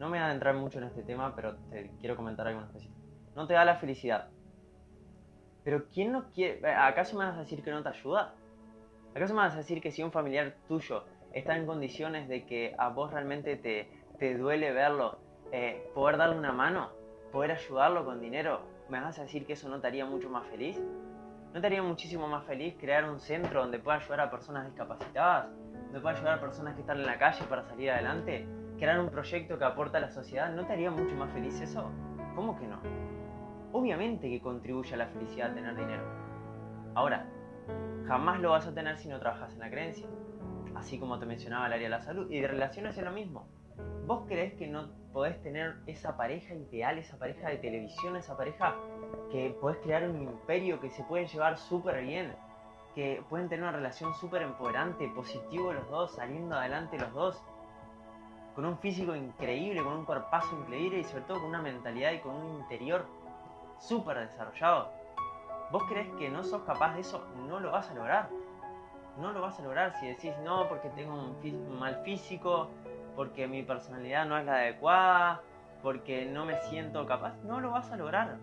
No 0.00 0.06
me 0.06 0.18
voy 0.18 0.24
a 0.24 0.26
adentrar 0.26 0.56
mucho 0.56 0.78
en 0.78 0.86
este 0.86 1.04
tema, 1.04 1.36
pero 1.36 1.54
te 1.70 1.92
quiero 2.00 2.16
comentar 2.16 2.48
algunas 2.48 2.72
cositas. 2.72 2.98
No 3.36 3.46
te 3.46 3.54
da 3.54 3.64
la 3.64 3.76
felicidad. 3.76 4.30
Pero 5.62 5.86
¿quién 5.88 6.10
no 6.10 6.32
quiere? 6.32 6.68
¿Acaso 6.68 7.16
me 7.16 7.26
vas 7.26 7.36
a 7.36 7.42
decir 7.42 7.62
que 7.62 7.70
no 7.70 7.84
te 7.84 7.90
ayuda? 7.90 8.34
¿Acaso 9.14 9.34
me 9.34 9.42
vas 9.42 9.54
a 9.54 9.58
decir 9.58 9.80
que 9.80 9.92
si 9.92 10.02
un 10.02 10.10
familiar 10.10 10.56
tuyo 10.66 11.04
está 11.32 11.56
en 11.56 11.64
condiciones 11.64 12.26
de 12.26 12.44
que 12.44 12.74
a 12.76 12.88
vos 12.88 13.12
realmente 13.12 13.54
te, 13.54 13.88
te 14.18 14.36
duele 14.36 14.72
verlo, 14.72 15.20
eh, 15.52 15.88
poder 15.94 16.16
darle 16.16 16.36
una 16.36 16.50
mano, 16.50 16.90
poder 17.30 17.52
ayudarlo 17.52 18.04
con 18.04 18.20
dinero, 18.20 18.62
¿me 18.88 19.00
vas 19.00 19.16
a 19.20 19.22
decir 19.22 19.46
que 19.46 19.52
eso 19.52 19.68
no 19.68 19.80
te 19.80 19.86
haría 19.86 20.06
mucho 20.06 20.28
más 20.28 20.44
feliz? 20.48 20.82
¿No 21.54 21.62
te 21.62 21.66
haría 21.66 21.82
muchísimo 21.82 22.28
más 22.28 22.44
feliz 22.44 22.74
crear 22.78 23.08
un 23.08 23.18
centro 23.20 23.62
donde 23.62 23.78
pueda 23.78 23.96
ayudar 23.96 24.20
a 24.20 24.30
personas 24.30 24.66
discapacitadas? 24.66 25.48
¿Donde 25.84 26.00
pueda 26.00 26.14
ayudar 26.14 26.34
a 26.34 26.40
personas 26.40 26.74
que 26.74 26.82
están 26.82 26.98
en 26.98 27.06
la 27.06 27.18
calle 27.18 27.42
para 27.48 27.64
salir 27.64 27.90
adelante? 27.90 28.46
¿Crear 28.76 29.00
un 29.00 29.08
proyecto 29.08 29.58
que 29.58 29.64
aporta 29.64 29.96
a 29.96 30.02
la 30.02 30.10
sociedad? 30.10 30.52
¿No 30.52 30.66
te 30.66 30.74
haría 30.74 30.90
mucho 30.90 31.14
más 31.16 31.32
feliz 31.32 31.58
eso? 31.60 31.90
¿Cómo 32.34 32.58
que 32.58 32.66
no? 32.66 32.78
Obviamente 33.72 34.28
que 34.28 34.42
contribuye 34.42 34.92
a 34.92 34.98
la 34.98 35.06
felicidad 35.06 35.54
tener 35.54 35.74
dinero. 35.74 36.02
Ahora, 36.94 37.26
jamás 38.06 38.40
lo 38.40 38.50
vas 38.50 38.66
a 38.66 38.74
tener 38.74 38.98
si 38.98 39.08
no 39.08 39.18
trabajas 39.18 39.54
en 39.54 39.60
la 39.60 39.70
creencia. 39.70 40.06
Así 40.74 40.98
como 40.98 41.18
te 41.18 41.24
mencionaba 41.24 41.66
el 41.66 41.72
área 41.72 41.86
de 41.86 41.96
la 41.96 42.02
salud. 42.02 42.30
Y 42.30 42.40
de 42.40 42.48
relaciones 42.48 42.96
es 42.98 43.04
lo 43.04 43.10
mismo. 43.10 43.48
¿Vos 44.06 44.24
crees 44.28 44.52
que 44.54 44.66
no 44.66 44.90
podés 45.14 45.40
tener 45.42 45.76
esa 45.86 46.16
pareja 46.16 46.54
ideal, 46.54 46.98
esa 46.98 47.18
pareja 47.18 47.48
de 47.48 47.56
televisión, 47.56 48.16
esa 48.16 48.36
pareja 48.36 48.76
que 49.30 49.56
podés 49.60 49.78
crear 49.78 50.08
un 50.08 50.22
imperio 50.22 50.80
que 50.80 50.90
se 50.90 51.02
pueden 51.04 51.26
llevar 51.26 51.58
súper 51.58 52.02
bien, 52.02 52.34
que 52.94 53.22
pueden 53.28 53.48
tener 53.48 53.62
una 53.62 53.72
relación 53.72 54.14
súper 54.14 54.42
empoderante, 54.42 55.08
positivo 55.08 55.72
los 55.72 55.88
dos, 55.90 56.12
saliendo 56.14 56.56
adelante 56.56 56.98
los 56.98 57.12
dos, 57.12 57.42
con 58.54 58.64
un 58.64 58.78
físico 58.78 59.14
increíble, 59.14 59.82
con 59.82 59.92
un 59.92 60.04
cuerpazo 60.04 60.58
increíble 60.58 61.00
y 61.00 61.04
sobre 61.04 61.24
todo 61.24 61.40
con 61.40 61.48
una 61.48 61.62
mentalidad 61.62 62.12
y 62.12 62.18
con 62.18 62.34
un 62.34 62.60
interior 62.60 63.06
súper 63.78 64.18
desarrollado. 64.18 64.90
¿Vos 65.70 65.84
crees 65.84 66.08
que 66.18 66.28
no 66.28 66.42
sos 66.42 66.62
capaz 66.62 66.94
de 66.94 67.00
eso? 67.00 67.24
No 67.46 67.60
lo 67.60 67.70
vas 67.70 67.90
a 67.90 67.94
lograr. 67.94 68.30
No 69.18 69.32
lo 69.32 69.42
vas 69.42 69.58
a 69.58 69.62
lograr 69.62 69.94
si 70.00 70.06
decís 70.06 70.32
no 70.42 70.68
porque 70.68 70.88
tengo 70.90 71.14
un, 71.14 71.36
un 71.42 71.78
mal 71.78 72.02
físico, 72.04 72.68
porque 73.14 73.46
mi 73.46 73.62
personalidad 73.62 74.26
no 74.26 74.38
es 74.38 74.46
la 74.46 74.54
adecuada, 74.54 75.42
porque 75.82 76.24
no 76.26 76.44
me 76.44 76.56
siento 76.62 77.06
capaz, 77.06 77.34
no 77.44 77.60
lo 77.60 77.70
vas 77.70 77.90
a 77.90 77.96
lograr. 77.96 78.38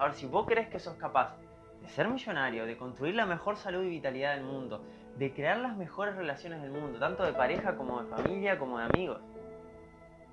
Ahora, 0.00 0.14
si 0.14 0.26
vos 0.26 0.46
crees 0.46 0.66
que 0.68 0.78
sos 0.78 0.96
capaz 0.96 1.36
de 1.82 1.88
ser 1.90 2.08
millonario, 2.08 2.64
de 2.64 2.78
construir 2.78 3.14
la 3.14 3.26
mejor 3.26 3.56
salud 3.56 3.84
y 3.84 3.90
vitalidad 3.90 4.34
del 4.34 4.44
mundo, 4.44 4.82
de 5.18 5.34
crear 5.34 5.58
las 5.58 5.76
mejores 5.76 6.16
relaciones 6.16 6.62
del 6.62 6.70
mundo, 6.70 6.98
tanto 6.98 7.22
de 7.22 7.34
pareja 7.34 7.76
como 7.76 8.02
de 8.02 8.08
familia, 8.08 8.58
como 8.58 8.78
de 8.78 8.84
amigos, 8.84 9.20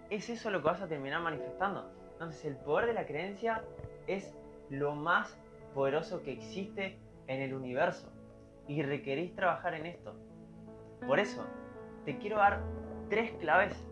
es 0.10 0.30
eso 0.30 0.52
lo 0.52 0.62
que 0.62 0.68
vas 0.68 0.82
a 0.82 0.88
terminar 0.88 1.22
manifestando. 1.22 1.92
Entonces, 2.14 2.46
el 2.46 2.56
poder 2.56 2.86
de 2.86 2.94
la 2.94 3.06
creencia 3.06 3.62
es 4.08 4.34
lo 4.70 4.96
más 4.96 5.38
poderoso 5.74 6.24
que 6.24 6.32
existe 6.32 6.98
en 7.28 7.42
el 7.42 7.54
universo 7.54 8.10
y 8.70 8.84
requerís 8.84 9.36
trabajar 9.36 9.74
en 9.74 9.86
esto. 9.86 10.16
Por 11.06 11.20
eso, 11.20 11.46
te 12.06 12.18
quiero 12.20 12.38
dar 12.38 12.64
tres 13.10 13.34
claves 13.34 13.86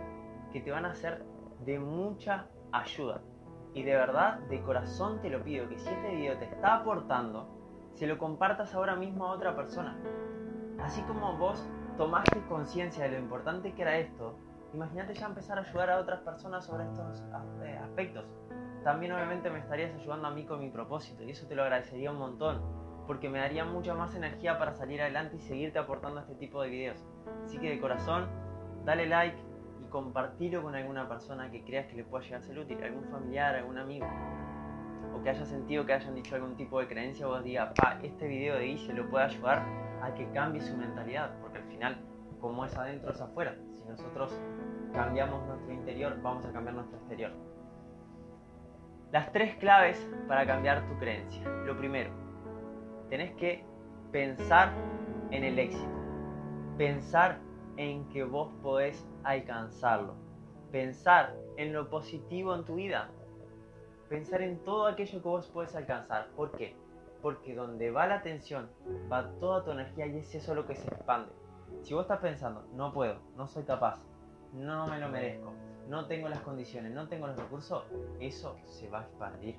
que 0.53 0.61
te 0.61 0.71
van 0.71 0.85
a 0.85 0.91
hacer 0.91 1.21
de 1.65 1.79
mucha 1.79 2.47
ayuda. 2.71 3.19
Y 3.75 3.83
de 3.83 3.93
verdad, 3.93 4.39
de 4.49 4.61
corazón 4.61 5.21
te 5.21 5.29
lo 5.29 5.43
pido, 5.43 5.67
que 5.67 5.77
si 5.77 5.89
este 5.89 6.15
video 6.15 6.37
te 6.37 6.45
está 6.45 6.75
aportando, 6.75 7.45
se 7.93 8.07
lo 8.07 8.17
compartas 8.17 8.73
ahora 8.73 8.95
mismo 8.95 9.25
a 9.25 9.33
otra 9.33 9.53
persona. 9.53 9.97
Así 10.79 11.01
como 11.01 11.37
vos 11.37 11.69
tomaste 11.97 12.41
conciencia 12.47 13.03
de 13.03 13.11
lo 13.11 13.19
importante 13.19 13.73
que 13.73 13.81
era 13.81 13.97
esto, 13.97 14.39
imagínate 14.73 15.13
ya 15.13 15.25
empezar 15.25 15.57
a 15.57 15.61
ayudar 15.61 15.89
a 15.89 15.99
otras 15.99 16.21
personas 16.21 16.65
sobre 16.65 16.85
estos 16.85 17.21
eh, 17.63 17.77
aspectos. 17.83 18.25
También 18.85 19.11
obviamente 19.11 19.49
me 19.49 19.59
estarías 19.59 19.93
ayudando 19.93 20.29
a 20.29 20.31
mí 20.31 20.45
con 20.45 20.61
mi 20.61 20.69
propósito 20.69 21.23
y 21.23 21.31
eso 21.31 21.45
te 21.45 21.55
lo 21.55 21.63
agradecería 21.63 22.11
un 22.11 22.17
montón, 22.17 22.61
porque 23.07 23.29
me 23.29 23.39
daría 23.39 23.65
mucha 23.65 23.93
más 23.93 24.15
energía 24.15 24.57
para 24.57 24.73
salir 24.73 25.01
adelante 25.01 25.35
y 25.35 25.41
seguirte 25.41 25.79
aportando 25.79 26.21
este 26.21 26.35
tipo 26.35 26.61
de 26.61 26.69
videos. 26.69 27.05
Así 27.43 27.57
que 27.57 27.71
de 27.71 27.81
corazón, 27.81 28.29
dale 28.85 29.05
like, 29.05 29.37
compartirlo 29.95 30.61
con 30.61 30.75
alguna 30.75 31.07
persona 31.07 31.49
que 31.49 31.63
creas 31.63 31.87
que 31.87 31.95
le 31.95 32.03
pueda 32.03 32.21
llegar 32.21 32.41
a 32.41 32.43
ser 32.43 32.59
útil, 32.59 32.83
algún 32.83 33.05
familiar, 33.05 33.55
algún 33.55 33.77
amigo, 33.77 34.05
o 35.15 35.23
que 35.23 35.29
haya 35.29 35.45
sentido 35.45 35.85
que 35.85 35.93
hayan 35.93 36.13
dicho 36.15 36.35
algún 36.35 36.57
tipo 36.57 36.81
de 36.81 36.87
creencia, 36.89 37.25
o 37.25 37.29
vos 37.29 37.41
digas, 37.45 37.71
pa, 37.77 37.97
este 38.03 38.27
video 38.27 38.57
de 38.57 38.65
Guille 38.65 38.93
lo 38.93 39.09
puede 39.09 39.23
ayudar 39.23 39.63
a 40.01 40.13
que 40.13 40.29
cambie 40.31 40.61
su 40.61 40.75
mentalidad, 40.75 41.31
porque 41.39 41.59
al 41.59 41.63
final, 41.69 41.97
como 42.41 42.65
es 42.65 42.75
adentro, 42.75 43.09
es 43.09 43.21
afuera. 43.21 43.55
Si 43.71 43.87
nosotros 43.87 44.37
cambiamos 44.91 45.47
nuestro 45.47 45.71
interior, 45.71 46.21
vamos 46.21 46.45
a 46.45 46.51
cambiar 46.51 46.75
nuestro 46.75 46.97
exterior. 46.97 47.31
Las 49.13 49.31
tres 49.31 49.55
claves 49.55 50.09
para 50.27 50.45
cambiar 50.45 50.85
tu 50.89 50.99
creencia. 50.99 51.47
Lo 51.65 51.77
primero, 51.77 52.09
tenés 53.09 53.33
que 53.35 53.63
pensar 54.11 54.73
en 55.31 55.45
el 55.45 55.57
éxito. 55.57 55.87
Pensar 56.77 57.39
en 57.77 58.07
que 58.09 58.23
vos 58.23 58.51
podés 58.61 59.05
alcanzarlo. 59.23 60.15
Pensar 60.71 61.35
en 61.57 61.73
lo 61.73 61.89
positivo 61.89 62.55
en 62.55 62.65
tu 62.65 62.75
vida. 62.75 63.09
Pensar 64.09 64.41
en 64.41 64.59
todo 64.63 64.87
aquello 64.87 65.21
que 65.21 65.27
vos 65.27 65.47
podés 65.47 65.75
alcanzar. 65.75 66.29
¿Por 66.35 66.51
qué? 66.51 66.75
Porque 67.21 67.55
donde 67.55 67.91
va 67.91 68.07
la 68.07 68.15
atención, 68.15 68.69
va 69.11 69.31
toda 69.39 69.63
tu 69.63 69.71
energía 69.71 70.05
y 70.07 70.17
es 70.17 70.35
eso 70.35 70.53
lo 70.53 70.65
que 70.65 70.75
se 70.75 70.87
expande. 70.87 71.31
Si 71.81 71.93
vos 71.93 72.03
estás 72.03 72.19
pensando, 72.19 72.63
no 72.73 72.93
puedo, 72.93 73.19
no 73.35 73.47
soy 73.47 73.63
capaz, 73.63 73.99
no 74.53 74.87
me 74.87 74.99
lo 74.99 75.09
merezco, 75.09 75.53
no 75.89 76.05
tengo 76.07 76.29
las 76.29 76.39
condiciones, 76.39 76.91
no 76.93 77.07
tengo 77.07 77.27
los 77.27 77.35
recursos, 77.35 77.83
eso 78.19 78.55
se 78.63 78.89
va 78.89 79.01
a 79.01 79.03
expandir. 79.03 79.57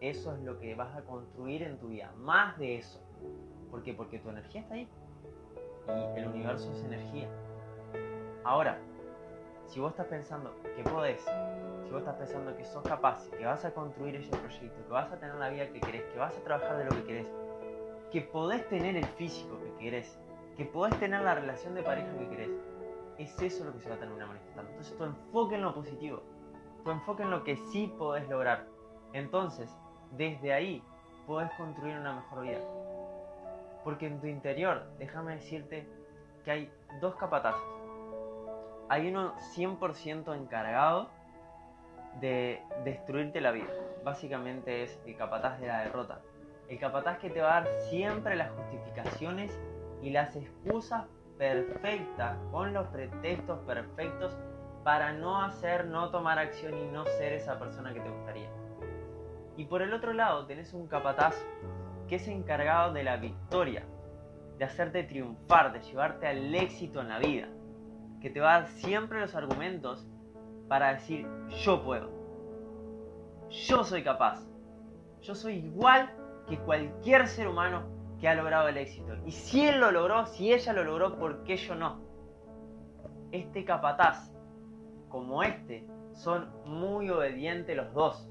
Eso 0.00 0.34
es 0.34 0.42
lo 0.42 0.58
que 0.58 0.74
vas 0.74 0.94
a 0.96 1.02
construir 1.02 1.62
en 1.62 1.78
tu 1.78 1.88
vida, 1.88 2.12
más 2.18 2.58
de 2.58 2.78
eso. 2.78 3.00
¿Por 3.70 3.82
qué? 3.82 3.94
Porque 3.94 4.18
tu 4.18 4.30
energía 4.30 4.62
está 4.62 4.74
ahí 4.74 4.88
y 5.88 6.18
el 6.18 6.28
universo 6.28 6.70
es 6.72 6.84
energía. 6.84 7.28
Ahora, 8.44 8.78
si 9.66 9.80
vos 9.80 9.90
estás 9.90 10.06
pensando 10.06 10.54
que 10.76 10.82
podés, 10.84 11.22
si 11.84 11.90
vos 11.90 12.00
estás 12.00 12.16
pensando 12.16 12.56
que 12.56 12.64
sos 12.64 12.82
capaz, 12.82 13.28
que 13.30 13.44
vas 13.44 13.64
a 13.64 13.72
construir 13.72 14.16
ese 14.16 14.36
proyecto, 14.36 14.84
que 14.86 14.92
vas 14.92 15.10
a 15.12 15.18
tener 15.18 15.34
la 15.36 15.48
vida 15.48 15.68
que 15.68 15.80
querés, 15.80 16.04
que 16.12 16.18
vas 16.18 16.36
a 16.36 16.40
trabajar 16.42 16.76
de 16.76 16.84
lo 16.84 16.90
que 16.90 17.04
querés, 17.04 17.26
que 18.12 18.20
podés 18.20 18.68
tener 18.68 18.96
el 18.96 19.06
físico 19.06 19.58
que 19.60 19.84
querés, 19.84 20.18
que 20.56 20.64
podés 20.64 20.98
tener 21.00 21.22
la 21.22 21.34
relación 21.34 21.74
de 21.74 21.82
pareja 21.82 22.08
que 22.18 22.28
querés, 22.28 22.50
es 23.18 23.42
eso 23.42 23.64
lo 23.64 23.72
que 23.72 23.80
se 23.80 23.88
va 23.88 23.96
a 23.96 23.98
terminar 23.98 24.28
manifestando. 24.28 24.70
Entonces 24.70 24.96
tu 24.96 25.04
enfoque 25.04 25.54
en 25.54 25.62
lo 25.62 25.74
positivo, 25.74 26.22
tu 26.84 26.90
enfoque 26.90 27.22
en 27.22 27.30
lo 27.30 27.44
que 27.44 27.56
sí 27.56 27.92
podés 27.98 28.28
lograr. 28.28 28.66
Entonces, 29.12 29.70
desde 30.12 30.52
ahí 30.52 30.82
podés 31.26 31.50
construir 31.52 31.96
una 31.96 32.16
mejor 32.16 32.42
vida. 32.42 32.60
Porque 33.84 34.06
en 34.06 34.20
tu 34.20 34.26
interior, 34.26 34.82
déjame 34.98 35.34
decirte 35.34 35.86
que 36.44 36.50
hay 36.50 36.72
dos 37.00 37.14
capatazos. 37.16 37.62
Hay 38.88 39.08
uno 39.08 39.34
100% 39.54 40.36
encargado 40.36 41.10
de 42.20 42.62
destruirte 42.84 43.40
la 43.40 43.50
vida. 43.50 43.70
Básicamente 44.04 44.82
es 44.82 44.98
el 45.06 45.16
capataz 45.16 45.60
de 45.60 45.66
la 45.66 45.80
derrota. 45.84 46.20
El 46.68 46.78
capataz 46.78 47.18
que 47.18 47.30
te 47.30 47.40
va 47.40 47.58
a 47.58 47.60
dar 47.60 47.72
siempre 47.90 48.36
las 48.36 48.50
justificaciones 48.52 49.58
y 50.02 50.10
las 50.10 50.34
excusas 50.36 51.06
perfectas, 51.38 52.36
con 52.50 52.72
los 52.72 52.86
pretextos 52.88 53.58
perfectos 53.60 54.36
para 54.84 55.12
no 55.12 55.42
hacer, 55.42 55.86
no 55.86 56.10
tomar 56.10 56.38
acción 56.38 56.76
y 56.78 56.86
no 56.88 57.04
ser 57.06 57.32
esa 57.32 57.58
persona 57.58 57.92
que 57.92 58.00
te 58.00 58.08
gustaría. 58.08 58.48
Y 59.56 59.64
por 59.64 59.82
el 59.82 59.92
otro 59.92 60.12
lado 60.12 60.46
tenés 60.46 60.74
un 60.74 60.86
capataz 60.86 61.34
que 62.08 62.16
es 62.16 62.28
encargado 62.28 62.92
de 62.92 63.04
la 63.04 63.16
victoria, 63.16 63.86
de 64.58 64.64
hacerte 64.64 65.02
triunfar, 65.04 65.72
de 65.72 65.80
llevarte 65.80 66.26
al 66.26 66.54
éxito 66.54 67.00
en 67.00 67.08
la 67.08 67.18
vida, 67.18 67.48
que 68.20 68.30
te 68.30 68.40
va 68.40 68.54
a 68.54 68.60
dar 68.60 68.68
siempre 68.68 69.20
los 69.20 69.34
argumentos 69.34 70.06
para 70.68 70.94
decir 70.94 71.26
yo 71.64 71.82
puedo, 71.82 72.10
yo 73.50 73.84
soy 73.84 74.02
capaz, 74.02 74.46
yo 75.20 75.34
soy 75.34 75.56
igual 75.56 76.10
que 76.48 76.58
cualquier 76.58 77.26
ser 77.26 77.48
humano 77.48 77.84
que 78.20 78.28
ha 78.28 78.34
logrado 78.34 78.68
el 78.68 78.76
éxito. 78.76 79.14
Y 79.26 79.32
si 79.32 79.66
él 79.66 79.80
lo 79.80 79.90
logró, 79.90 80.26
si 80.26 80.52
ella 80.52 80.72
lo 80.72 80.84
logró, 80.84 81.18
¿por 81.18 81.44
qué 81.44 81.56
yo 81.56 81.74
no? 81.74 82.00
Este 83.32 83.64
capataz, 83.64 84.32
como 85.08 85.42
este, 85.42 85.86
son 86.12 86.50
muy 86.64 87.10
obedientes 87.10 87.76
los 87.76 87.92
dos. 87.92 88.28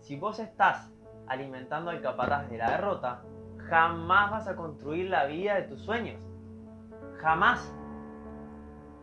Si 0.00 0.16
vos 0.16 0.38
estás 0.38 0.92
alimentando 1.26 1.90
al 1.90 2.00
capataz 2.00 2.48
de 2.50 2.58
la 2.58 2.72
derrota, 2.72 3.22
jamás 3.68 4.30
vas 4.30 4.48
a 4.48 4.56
construir 4.56 5.10
la 5.10 5.26
vida 5.26 5.54
de 5.54 5.62
tus 5.62 5.80
sueños. 5.80 6.20
Jamás. 7.18 7.72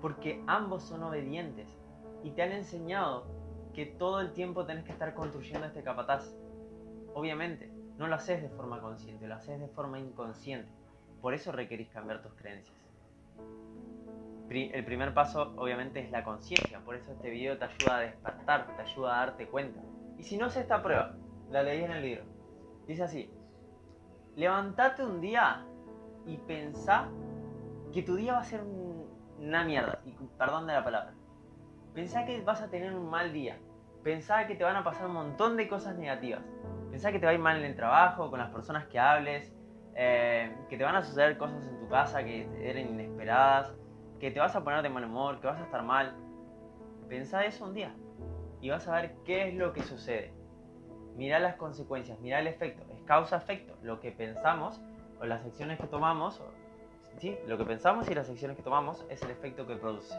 Porque 0.02 0.44
ambos 0.48 0.84
son 0.84 1.04
obedientes 1.04 1.68
y 2.24 2.32
te 2.32 2.44
han 2.44 2.52
enseñado 2.52 3.26
que 3.74 3.86
todo 3.86 4.22
el 4.22 4.34
tiempo 4.34 4.66
tenés 4.66 4.84
que 4.86 4.92
estar 4.92 5.14
construyendo 5.14 5.66
este 5.68 5.84
capataz. 5.84 6.36
Obviamente, 7.14 7.72
no 7.98 8.08
lo 8.08 8.16
haces 8.16 8.42
de 8.42 8.50
forma 8.50 8.80
consciente, 8.80 9.28
lo 9.28 9.36
haces 9.36 9.60
de 9.60 9.68
forma 9.68 10.00
inconsciente. 10.00 10.70
Por 11.22 11.34
eso 11.34 11.52
requerís 11.52 11.90
cambiar 11.90 12.22
tus 12.22 12.34
creencias. 12.34 12.76
El 14.50 14.84
primer 14.84 15.14
paso 15.14 15.54
obviamente 15.58 16.00
es 16.00 16.10
la 16.10 16.24
conciencia, 16.24 16.80
por 16.80 16.96
eso 16.96 17.12
este 17.12 17.30
video 17.30 17.60
te 17.60 17.66
ayuda 17.66 17.98
a 17.98 18.00
despertar, 18.00 18.76
te 18.76 18.82
ayuda 18.82 19.16
a 19.16 19.26
darte 19.26 19.48
cuenta. 19.48 19.80
Y 20.18 20.24
si 20.24 20.38
no 20.38 20.48
haces 20.48 20.64
esta 20.64 20.82
prueba, 20.82 21.16
la 21.52 21.64
leí 21.64 21.84
en 21.84 21.92
el 21.92 22.02
libro. 22.02 22.24
Dice 22.88 23.04
así, 23.04 23.32
levantate 24.36 25.04
un 25.04 25.22
día 25.22 25.66
y 26.26 26.38
pensá 26.38 27.08
que 27.92 28.04
tu 28.04 28.16
día 28.16 28.34
va 28.34 28.40
a 28.40 28.44
ser 28.44 28.62
una 29.40 29.64
mierda, 29.64 30.02
y 30.06 30.12
perdón 30.38 30.68
de 30.68 30.74
la 30.74 30.84
palabra. 30.84 31.14
Pensá 31.94 32.26
que 32.26 32.42
vas 32.42 32.62
a 32.62 32.70
tener 32.70 32.94
un 32.94 33.10
mal 33.10 33.34
día. 33.34 33.58
Pensá 34.04 34.48
que 34.48 34.56
te 34.56 34.64
van 34.64 34.76
a 34.76 34.84
pasar 34.84 35.08
un 35.08 35.14
montón 35.14 35.58
de 35.58 35.68
cosas 35.68 35.98
negativas. 35.98 36.42
Pensá 36.92 37.12
que 37.12 37.20
te 37.20 37.26
va 37.26 37.32
a 37.32 37.36
ir 37.36 37.40
mal 37.40 37.58
en 37.58 37.66
el 37.66 37.76
trabajo, 37.76 38.30
con 38.30 38.40
las 38.40 38.50
personas 38.52 38.86
que 38.88 39.00
hables, 39.00 39.54
eh, 39.96 40.56
que 40.70 40.78
te 40.78 40.84
van 40.84 40.96
a 40.96 41.04
suceder 41.04 41.38
cosas 41.38 41.68
en 41.68 41.78
tu 41.80 41.88
casa 41.90 42.24
que 42.24 42.48
eran 42.62 42.88
inesperadas, 42.88 43.74
que 44.20 44.32
te 44.32 44.40
vas 44.40 44.56
a 44.56 44.64
poner 44.64 44.82
de 44.82 44.90
mal 44.90 45.04
humor, 45.04 45.40
que 45.42 45.48
vas 45.48 45.60
a 45.60 45.64
estar 45.64 45.84
mal. 45.84 46.16
Pensá 47.08 47.44
eso 47.46 47.66
un 47.66 47.74
día 47.74 47.94
y 48.62 48.70
vas 48.70 48.88
a 48.88 48.96
ver 48.96 49.16
qué 49.26 49.50
es 49.50 49.56
lo 49.56 49.74
que 49.74 49.82
sucede. 49.84 50.34
Mira 51.20 51.38
las 51.38 51.56
consecuencias, 51.56 52.18
mira 52.22 52.40
el 52.40 52.48
efecto. 52.48 52.82
Es 52.94 53.02
causa-efecto. 53.02 53.76
Lo 53.84 54.00
que 54.00 54.10
pensamos 54.10 54.80
o 55.20 55.26
las 55.26 55.46
acciones 55.46 55.78
que 55.78 55.86
tomamos, 55.86 56.42
¿sí? 57.18 57.38
lo 57.46 57.58
que 57.58 57.66
pensamos 57.66 58.10
y 58.10 58.16
las 58.16 58.30
acciones 58.30 58.56
que 58.56 58.64
tomamos 58.64 59.06
es 59.10 59.22
el 59.24 59.32
efecto 59.32 59.68
que 59.68 59.76
produce. 59.76 60.18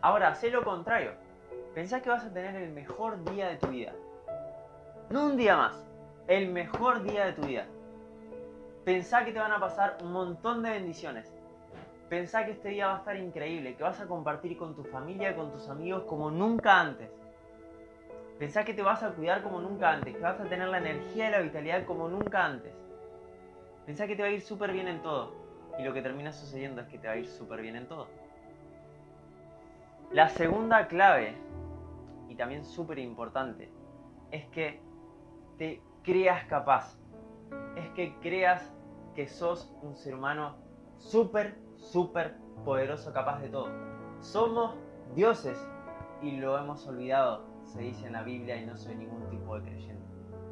Ahora, 0.00 0.34
sé 0.36 0.48
lo 0.48 0.64
contrario. 0.64 1.12
Pensá 1.74 2.00
que 2.00 2.08
vas 2.08 2.24
a 2.24 2.32
tener 2.32 2.56
el 2.56 2.72
mejor 2.72 3.22
día 3.30 3.48
de 3.48 3.56
tu 3.56 3.66
vida. 3.66 3.92
No 5.10 5.26
un 5.26 5.36
día 5.36 5.54
más, 5.54 5.86
el 6.28 6.48
mejor 6.48 7.02
día 7.02 7.26
de 7.26 7.34
tu 7.34 7.42
vida. 7.42 7.66
Pensá 8.86 9.26
que 9.26 9.32
te 9.32 9.38
van 9.38 9.52
a 9.52 9.60
pasar 9.60 9.98
un 10.02 10.12
montón 10.12 10.62
de 10.62 10.70
bendiciones. 10.70 11.30
Pensá 12.08 12.46
que 12.46 12.52
este 12.52 12.70
día 12.70 12.86
va 12.86 12.94
a 12.94 12.98
estar 13.00 13.18
increíble, 13.18 13.76
que 13.76 13.82
vas 13.82 14.00
a 14.00 14.06
compartir 14.06 14.56
con 14.56 14.74
tu 14.74 14.82
familia, 14.84 15.36
con 15.36 15.52
tus 15.52 15.68
amigos 15.68 16.04
como 16.04 16.30
nunca 16.30 16.80
antes. 16.80 17.10
Pensá 18.38 18.64
que 18.64 18.74
te 18.74 18.82
vas 18.82 19.02
a 19.02 19.10
cuidar 19.12 19.42
como 19.42 19.60
nunca 19.60 19.92
antes, 19.92 20.14
que 20.14 20.20
vas 20.20 20.40
a 20.40 20.44
tener 20.44 20.68
la 20.68 20.78
energía 20.78 21.28
y 21.28 21.30
la 21.30 21.38
vitalidad 21.38 21.84
como 21.84 22.08
nunca 22.08 22.44
antes. 22.44 22.74
Pensá 23.86 24.06
que 24.06 24.16
te 24.16 24.22
va 24.22 24.28
a 24.28 24.32
ir 24.32 24.40
súper 24.40 24.72
bien 24.72 24.88
en 24.88 25.02
todo. 25.02 25.32
Y 25.78 25.82
lo 25.82 25.92
que 25.92 26.02
termina 26.02 26.32
sucediendo 26.32 26.80
es 26.80 26.88
que 26.88 26.98
te 26.98 27.06
va 27.06 27.14
a 27.14 27.16
ir 27.16 27.26
súper 27.26 27.60
bien 27.60 27.76
en 27.76 27.86
todo. 27.86 28.08
La 30.10 30.28
segunda 30.28 30.86
clave, 30.86 31.36
y 32.28 32.34
también 32.34 32.64
súper 32.64 32.98
importante, 32.98 33.70
es 34.30 34.46
que 34.46 34.80
te 35.58 35.82
creas 36.02 36.44
capaz. 36.46 36.96
Es 37.76 37.88
que 37.90 38.16
creas 38.20 38.72
que 39.14 39.28
sos 39.28 39.72
un 39.82 39.96
ser 39.96 40.14
humano 40.14 40.56
súper, 40.98 41.56
súper 41.76 42.36
poderoso, 42.64 43.12
capaz 43.12 43.40
de 43.40 43.48
todo. 43.48 43.68
Somos 44.20 44.74
dioses 45.14 45.58
y 46.22 46.32
lo 46.32 46.58
hemos 46.58 46.86
olvidado, 46.86 47.44
se 47.64 47.80
dice 47.80 48.06
en 48.06 48.12
la 48.12 48.22
Biblia 48.22 48.56
y 48.56 48.66
no 48.66 48.76
soy 48.76 48.94
ningún 48.94 49.28
tipo 49.28 49.58
de 49.58 49.62
creyente. 49.62 50.04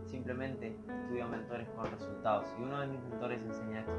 Simplemente 0.05 0.77
estudio 0.89 1.29
mentores 1.29 1.69
con 1.71 1.87
resultados 1.87 2.47
y 2.59 2.63
uno 2.63 2.81
de 2.81 2.87
mis 2.89 3.01
mentores 3.03 3.41
enseña 3.43 3.81
esto. 3.81 3.93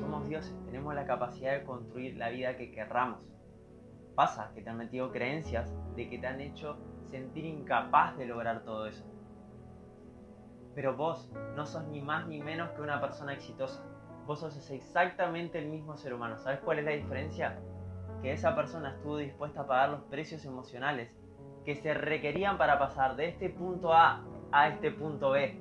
Somos 0.00 0.28
dioses, 0.28 0.54
tenemos 0.66 0.94
la 0.94 1.06
capacidad 1.06 1.52
de 1.52 1.64
construir 1.64 2.16
la 2.16 2.30
vida 2.30 2.56
que 2.56 2.70
querramos. 2.72 3.20
Pasa 4.14 4.50
que 4.54 4.62
te 4.62 4.70
han 4.70 4.78
metido 4.78 5.12
creencias 5.12 5.74
de 5.94 6.08
que 6.08 6.18
te 6.18 6.26
han 6.26 6.40
hecho 6.40 6.76
sentir 7.04 7.44
incapaz 7.44 8.16
de 8.16 8.26
lograr 8.26 8.64
todo 8.64 8.86
eso. 8.86 9.04
Pero 10.74 10.96
vos 10.96 11.30
no 11.56 11.66
sos 11.66 11.86
ni 11.88 12.00
más 12.00 12.26
ni 12.26 12.40
menos 12.40 12.70
que 12.70 12.82
una 12.82 13.00
persona 13.00 13.32
exitosa. 13.32 13.84
Vos 14.26 14.40
sos 14.40 14.70
exactamente 14.70 15.58
el 15.58 15.68
mismo 15.68 15.96
ser 15.96 16.14
humano. 16.14 16.36
¿Sabes 16.36 16.60
cuál 16.60 16.80
es 16.80 16.84
la 16.84 16.90
diferencia? 16.92 17.58
Que 18.22 18.32
esa 18.32 18.54
persona 18.54 18.94
estuvo 18.94 19.16
dispuesta 19.16 19.62
a 19.62 19.66
pagar 19.66 19.90
los 19.90 20.02
precios 20.02 20.44
emocionales 20.44 21.17
que 21.68 21.76
se 21.76 21.92
requerían 21.92 22.56
para 22.56 22.78
pasar 22.78 23.14
de 23.14 23.28
este 23.28 23.50
punto 23.50 23.92
A 23.92 24.24
a 24.52 24.68
este 24.68 24.90
punto 24.90 25.32
B. 25.32 25.60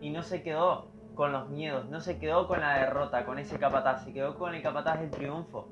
Y 0.00 0.10
no 0.10 0.22
se 0.22 0.44
quedó 0.44 0.92
con 1.16 1.32
los 1.32 1.48
miedos, 1.48 1.86
no 1.86 1.98
se 1.98 2.20
quedó 2.20 2.46
con 2.46 2.60
la 2.60 2.78
derrota, 2.78 3.26
con 3.26 3.40
ese 3.40 3.58
capataz, 3.58 4.04
se 4.04 4.12
quedó 4.12 4.38
con 4.38 4.54
el 4.54 4.62
capataz 4.62 5.00
del 5.00 5.10
triunfo. 5.10 5.68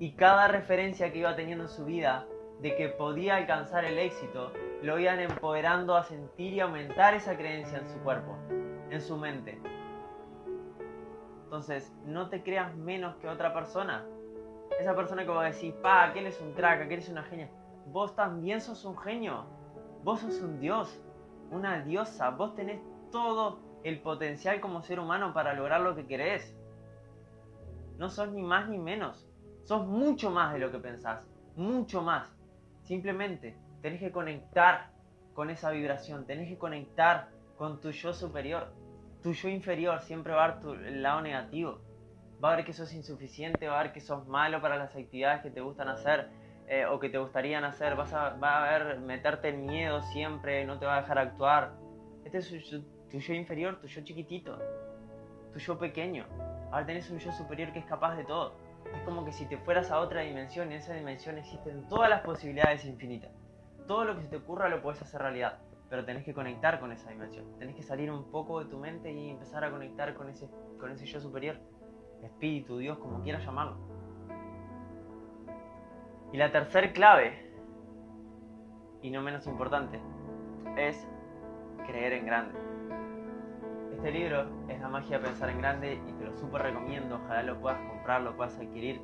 Y 0.00 0.16
cada 0.16 0.48
referencia 0.48 1.12
que 1.12 1.20
iba 1.20 1.36
teniendo 1.36 1.62
en 1.66 1.70
su 1.70 1.84
vida 1.84 2.26
de 2.60 2.74
que 2.74 2.88
podía 2.88 3.36
alcanzar 3.36 3.84
el 3.84 4.00
éxito, 4.00 4.52
lo 4.82 4.98
iban 4.98 5.20
empoderando 5.20 5.94
a 5.94 6.02
sentir 6.02 6.52
y 6.52 6.58
aumentar 6.58 7.14
esa 7.14 7.36
creencia 7.36 7.78
en 7.78 7.86
su 7.86 8.00
cuerpo, 8.00 8.36
en 8.90 9.00
su 9.00 9.16
mente. 9.16 9.60
Entonces, 11.44 11.94
no 12.04 12.28
te 12.30 12.42
creas 12.42 12.74
menos 12.74 13.14
que 13.18 13.28
otra 13.28 13.54
persona. 13.54 14.04
Esa 14.80 14.96
persona 14.96 15.22
que 15.22 15.30
va 15.30 15.42
a 15.42 15.46
decir, 15.46 15.72
pa, 15.80 16.02
aquel 16.02 16.26
es 16.26 16.40
un 16.40 16.52
crack, 16.54 16.80
aquel 16.80 16.98
es 16.98 17.08
una 17.08 17.22
genia. 17.22 17.48
Vos 17.92 18.16
también 18.16 18.62
sos 18.62 18.86
un 18.86 18.96
genio. 18.96 19.44
Vos 20.02 20.20
sos 20.20 20.40
un 20.40 20.58
dios, 20.60 20.98
una 21.50 21.84
diosa. 21.84 22.30
Vos 22.30 22.54
tenés 22.54 22.80
todo 23.10 23.58
el 23.84 24.00
potencial 24.00 24.60
como 24.60 24.82
ser 24.82 24.98
humano 24.98 25.34
para 25.34 25.52
lograr 25.52 25.82
lo 25.82 25.94
que 25.94 26.06
querés. 26.06 26.56
No 27.98 28.08
sos 28.08 28.32
ni 28.32 28.42
más 28.42 28.70
ni 28.70 28.78
menos. 28.78 29.28
Sos 29.64 29.86
mucho 29.86 30.30
más 30.30 30.54
de 30.54 30.58
lo 30.58 30.72
que 30.72 30.78
pensás. 30.78 31.28
Mucho 31.54 32.00
más. 32.00 32.34
Simplemente 32.82 33.58
tenés 33.82 34.00
que 34.00 34.10
conectar 34.10 34.90
con 35.34 35.50
esa 35.50 35.70
vibración. 35.70 36.24
Tenés 36.24 36.48
que 36.48 36.56
conectar 36.56 37.28
con 37.58 37.78
tu 37.78 37.90
yo 37.90 38.14
superior. 38.14 38.72
Tu 39.22 39.34
yo 39.34 39.50
inferior 39.50 40.00
siempre 40.00 40.32
va 40.32 40.44
a 40.46 40.48
ver 40.48 40.60
tu 40.60 40.74
lado 40.74 41.20
negativo. 41.20 41.80
Va 42.42 42.54
a 42.54 42.56
ver 42.56 42.64
que 42.64 42.72
sos 42.72 42.92
insuficiente, 42.94 43.68
va 43.68 43.78
a 43.78 43.82
ver 43.82 43.92
que 43.92 44.00
sos 44.00 44.26
malo 44.26 44.62
para 44.62 44.78
las 44.78 44.96
actividades 44.96 45.42
que 45.42 45.50
te 45.50 45.60
gustan 45.60 45.88
hacer 45.88 46.30
eh, 46.72 46.86
o 46.86 46.98
que 46.98 47.10
te 47.10 47.18
gustarían 47.18 47.64
hacer. 47.64 47.94
Vas 47.96 48.14
a, 48.14 48.30
va 48.30 48.64
a 48.64 48.78
ver 48.78 48.98
meterte 49.00 49.50
en 49.50 49.66
miedo 49.66 50.00
siempre, 50.00 50.64
no 50.64 50.78
te 50.78 50.86
va 50.86 50.96
a 50.96 51.00
dejar 51.02 51.18
actuar. 51.18 51.74
Este 52.24 52.38
es 52.38 52.48
tu 53.10 53.18
yo 53.18 53.34
inferior, 53.34 53.78
tu 53.78 53.88
yo 53.88 54.02
chiquitito, 54.02 54.58
tu 55.52 55.58
yo 55.58 55.78
pequeño. 55.78 56.24
Ahora 56.70 56.86
tenés 56.86 57.10
un 57.10 57.18
yo 57.18 57.30
superior 57.32 57.74
que 57.74 57.80
es 57.80 57.84
capaz 57.84 58.16
de 58.16 58.24
todo. 58.24 58.54
Es 58.94 59.02
como 59.02 59.22
que 59.22 59.32
si 59.32 59.44
te 59.44 59.58
fueras 59.58 59.90
a 59.90 60.00
otra 60.00 60.22
dimensión 60.22 60.68
en 60.68 60.78
esa 60.78 60.94
dimensión 60.94 61.36
existen 61.36 61.86
todas 61.90 62.08
las 62.08 62.22
posibilidades 62.22 62.86
infinitas. 62.86 63.30
Todo 63.86 64.06
lo 64.06 64.16
que 64.16 64.22
se 64.22 64.28
te 64.28 64.36
ocurra 64.36 64.70
lo 64.70 64.80
puedes 64.80 65.02
hacer 65.02 65.20
realidad, 65.20 65.58
pero 65.90 66.06
tenés 66.06 66.24
que 66.24 66.32
conectar 66.32 66.80
con 66.80 66.90
esa 66.90 67.10
dimensión. 67.10 67.44
Tenés 67.58 67.76
que 67.76 67.82
salir 67.82 68.10
un 68.10 68.30
poco 68.30 68.64
de 68.64 68.70
tu 68.70 68.78
mente 68.78 69.12
y 69.12 69.28
empezar 69.28 69.62
a 69.62 69.70
conectar 69.70 70.14
con 70.14 70.30
ese, 70.30 70.48
con 70.80 70.90
ese 70.90 71.04
yo 71.04 71.20
superior, 71.20 71.58
espíritu, 72.22 72.78
Dios, 72.78 72.96
como 72.96 73.20
quieras 73.22 73.44
llamarlo. 73.44 73.91
Y 76.32 76.38
la 76.38 76.50
tercer 76.50 76.92
clave, 76.92 77.50
y 79.02 79.10
no 79.10 79.22
menos 79.22 79.46
importante, 79.46 80.00
es 80.76 81.06
creer 81.86 82.14
en 82.14 82.26
grande. 82.26 82.58
Este 83.92 84.10
libro 84.10 84.46
es 84.68 84.80
La 84.80 84.88
magia 84.88 85.18
de 85.18 85.24
pensar 85.24 85.50
en 85.50 85.58
grande 85.58 86.00
y 86.08 86.12
te 86.12 86.24
lo 86.24 86.36
súper 86.38 86.62
recomiendo. 86.62 87.16
Ojalá 87.16 87.42
lo 87.42 87.60
puedas 87.60 87.78
comprar, 87.88 88.22
lo 88.22 88.34
puedas 88.34 88.58
adquirir 88.58 89.00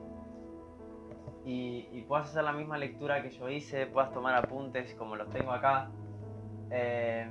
y, 1.45 2.03
puedas 2.03 2.29
hacer 2.29 2.45
la 2.45 2.53
misma 2.53 2.79
lectura 2.79 3.23
que 3.23 3.31
yo 3.31 3.49
hice, 3.49 3.87
puedas 3.87 4.13
tomar 4.13 4.35
apuntes 4.35 4.95
como 4.95 5.17
los 5.17 5.31
tengo 5.31 5.53
acá. 5.53 5.91
Eh, 6.71 7.31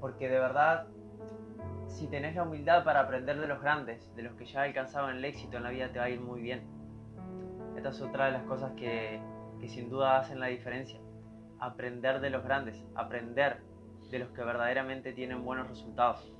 porque 0.00 0.28
de 0.28 0.38
verdad, 0.38 0.86
si 1.86 2.06
tenés 2.08 2.34
la 2.34 2.44
humildad 2.44 2.84
para 2.84 3.00
aprender 3.00 3.38
de 3.38 3.46
los 3.46 3.60
grandes, 3.60 4.14
de 4.16 4.22
los 4.22 4.34
que 4.34 4.46
ya 4.46 4.62
alcanzaron 4.62 5.10
el 5.10 5.24
éxito 5.24 5.58
en 5.58 5.62
la 5.64 5.70
vida, 5.70 5.92
te 5.92 5.98
va 5.98 6.06
a 6.06 6.10
ir 6.10 6.20
muy 6.20 6.40
bien. 6.40 6.62
Esta 7.76 7.90
es 7.90 8.00
otra 8.00 8.26
de 8.26 8.32
las 8.32 8.42
cosas 8.44 8.72
que, 8.72 9.20
que 9.60 9.68
sin 9.68 9.90
duda 9.90 10.18
hacen 10.18 10.40
la 10.40 10.46
diferencia. 10.46 11.00
Aprender 11.58 12.20
de 12.20 12.30
los 12.30 12.42
grandes, 12.42 12.84
aprender 12.94 13.60
de 14.10 14.18
los 14.18 14.30
que 14.30 14.42
verdaderamente 14.42 15.12
tienen 15.12 15.44
buenos 15.44 15.68
resultados. 15.68 16.32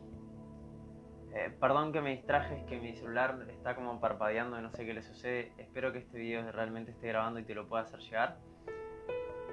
Eh, 1.33 1.55
perdón 1.61 1.93
que 1.93 2.01
me 2.01 2.11
distraje, 2.11 2.65
que 2.67 2.81
mi 2.81 2.95
celular 2.97 3.47
está 3.51 3.77
como 3.77 4.01
parpadeando 4.01 4.59
y 4.59 4.63
no 4.63 4.71
sé 4.71 4.85
qué 4.85 4.95
le 4.95 5.03
sucede. 5.03 5.53
Espero 5.59 5.93
que 5.93 5.99
este 5.99 6.19
video 6.19 6.51
realmente 6.51 6.91
esté 6.91 7.09
grabando 7.09 7.39
y 7.39 7.45
te 7.45 7.55
lo 7.55 7.69
pueda 7.69 7.85
hacer 7.85 8.01
llegar. 8.01 8.39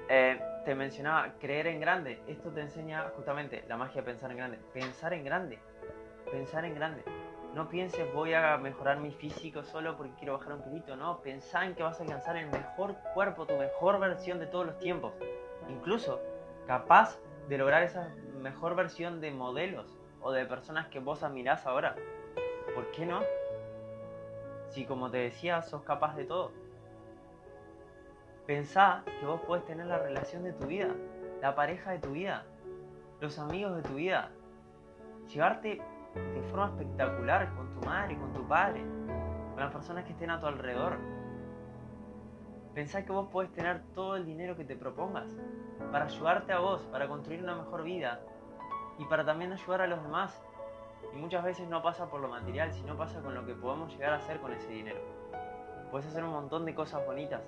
Eh, 0.08 0.40
te 0.64 0.74
mencionaba 0.74 1.34
creer 1.38 1.68
en 1.68 1.80
grande. 1.80 2.20
Esto 2.26 2.50
te 2.50 2.62
enseña 2.62 3.10
justamente 3.14 3.64
la 3.68 3.76
magia 3.76 4.00
de 4.00 4.06
pensar 4.06 4.30
en 4.32 4.38
grande. 4.38 4.58
Pensar 4.72 5.12
en 5.12 5.24
grande. 5.24 5.58
Pensar 6.32 6.64
en 6.64 6.74
grande. 6.74 7.04
No 7.54 7.68
pienses 7.68 8.12
voy 8.12 8.34
a 8.34 8.56
mejorar 8.58 9.00
mi 9.00 9.10
físico 9.10 9.62
solo 9.62 9.96
porque 9.96 10.12
quiero 10.18 10.38
bajar 10.38 10.52
un 10.52 10.62
kilito. 10.62 10.96
No, 10.96 11.20
pensá 11.22 11.64
en 11.64 11.74
que 11.74 11.82
vas 11.82 11.98
a 11.98 12.02
alcanzar 12.02 12.36
el 12.36 12.50
mejor 12.50 12.96
cuerpo, 13.14 13.46
tu 13.46 13.56
mejor 13.56 13.98
versión 13.98 14.38
de 14.38 14.46
todos 14.46 14.66
los 14.66 14.78
tiempos. 14.78 15.14
Incluso 15.68 16.20
capaz 16.66 17.18
de 17.48 17.58
lograr 17.58 17.82
esa 17.82 18.14
mejor 18.40 18.76
versión 18.76 19.20
de 19.20 19.30
modelos 19.30 19.98
o 20.20 20.32
de 20.32 20.44
personas 20.44 20.88
que 20.88 21.00
vos 21.00 21.22
admirás 21.22 21.66
ahora. 21.66 21.96
¿Por 22.74 22.90
qué 22.90 23.06
no? 23.06 23.20
Si 24.68 24.84
como 24.84 25.10
te 25.10 25.18
decía, 25.18 25.62
sos 25.62 25.82
capaz 25.82 26.14
de 26.14 26.24
todo. 26.24 26.52
Pensá 28.46 29.02
que 29.20 29.26
vos 29.26 29.40
podés 29.42 29.64
tener 29.64 29.86
la 29.86 29.98
relación 29.98 30.42
de 30.42 30.52
tu 30.52 30.66
vida, 30.66 30.88
la 31.40 31.54
pareja 31.54 31.90
de 31.90 31.98
tu 31.98 32.12
vida, 32.12 32.44
los 33.20 33.38
amigos 33.38 33.76
de 33.76 33.82
tu 33.82 33.94
vida. 33.94 34.30
Llevarte 35.32 35.82
de 36.14 36.42
forma 36.50 36.66
espectacular 36.66 37.54
con 37.54 37.72
tu 37.74 37.80
madre, 37.86 38.16
con 38.18 38.32
tu 38.32 38.46
padre, 38.46 38.82
con 39.54 39.60
las 39.60 39.72
personas 39.72 40.04
que 40.04 40.12
estén 40.12 40.30
a 40.30 40.40
tu 40.40 40.46
alrededor. 40.46 40.98
Pensá 42.74 43.04
que 43.04 43.12
vos 43.12 43.28
podés 43.28 43.50
tener 43.52 43.82
todo 43.94 44.16
el 44.16 44.24
dinero 44.24 44.56
que 44.56 44.64
te 44.64 44.76
propongas 44.76 45.36
para 45.90 46.04
ayudarte 46.04 46.52
a 46.52 46.60
vos, 46.60 46.82
para 46.92 47.08
construir 47.08 47.42
una 47.42 47.56
mejor 47.56 47.82
vida, 47.82 48.20
y 48.98 49.04
para 49.04 49.24
también 49.24 49.52
ayudar 49.52 49.82
a 49.82 49.86
los 49.86 50.02
demás. 50.02 50.42
Y 51.14 51.16
muchas 51.16 51.44
veces 51.44 51.68
no 51.68 51.82
pasa 51.82 52.10
por 52.10 52.20
lo 52.20 52.28
material, 52.28 52.72
sino 52.72 52.96
pasa 52.96 53.20
con 53.20 53.34
lo 53.34 53.46
que 53.46 53.54
podemos 53.54 53.92
llegar 53.92 54.12
a 54.12 54.16
hacer 54.16 54.40
con 54.40 54.52
ese 54.52 54.68
dinero. 54.68 55.00
Puedes 55.90 56.06
hacer 56.08 56.22
un 56.24 56.30
montón 56.30 56.64
de 56.64 56.74
cosas 56.74 57.04
bonitas. 57.06 57.40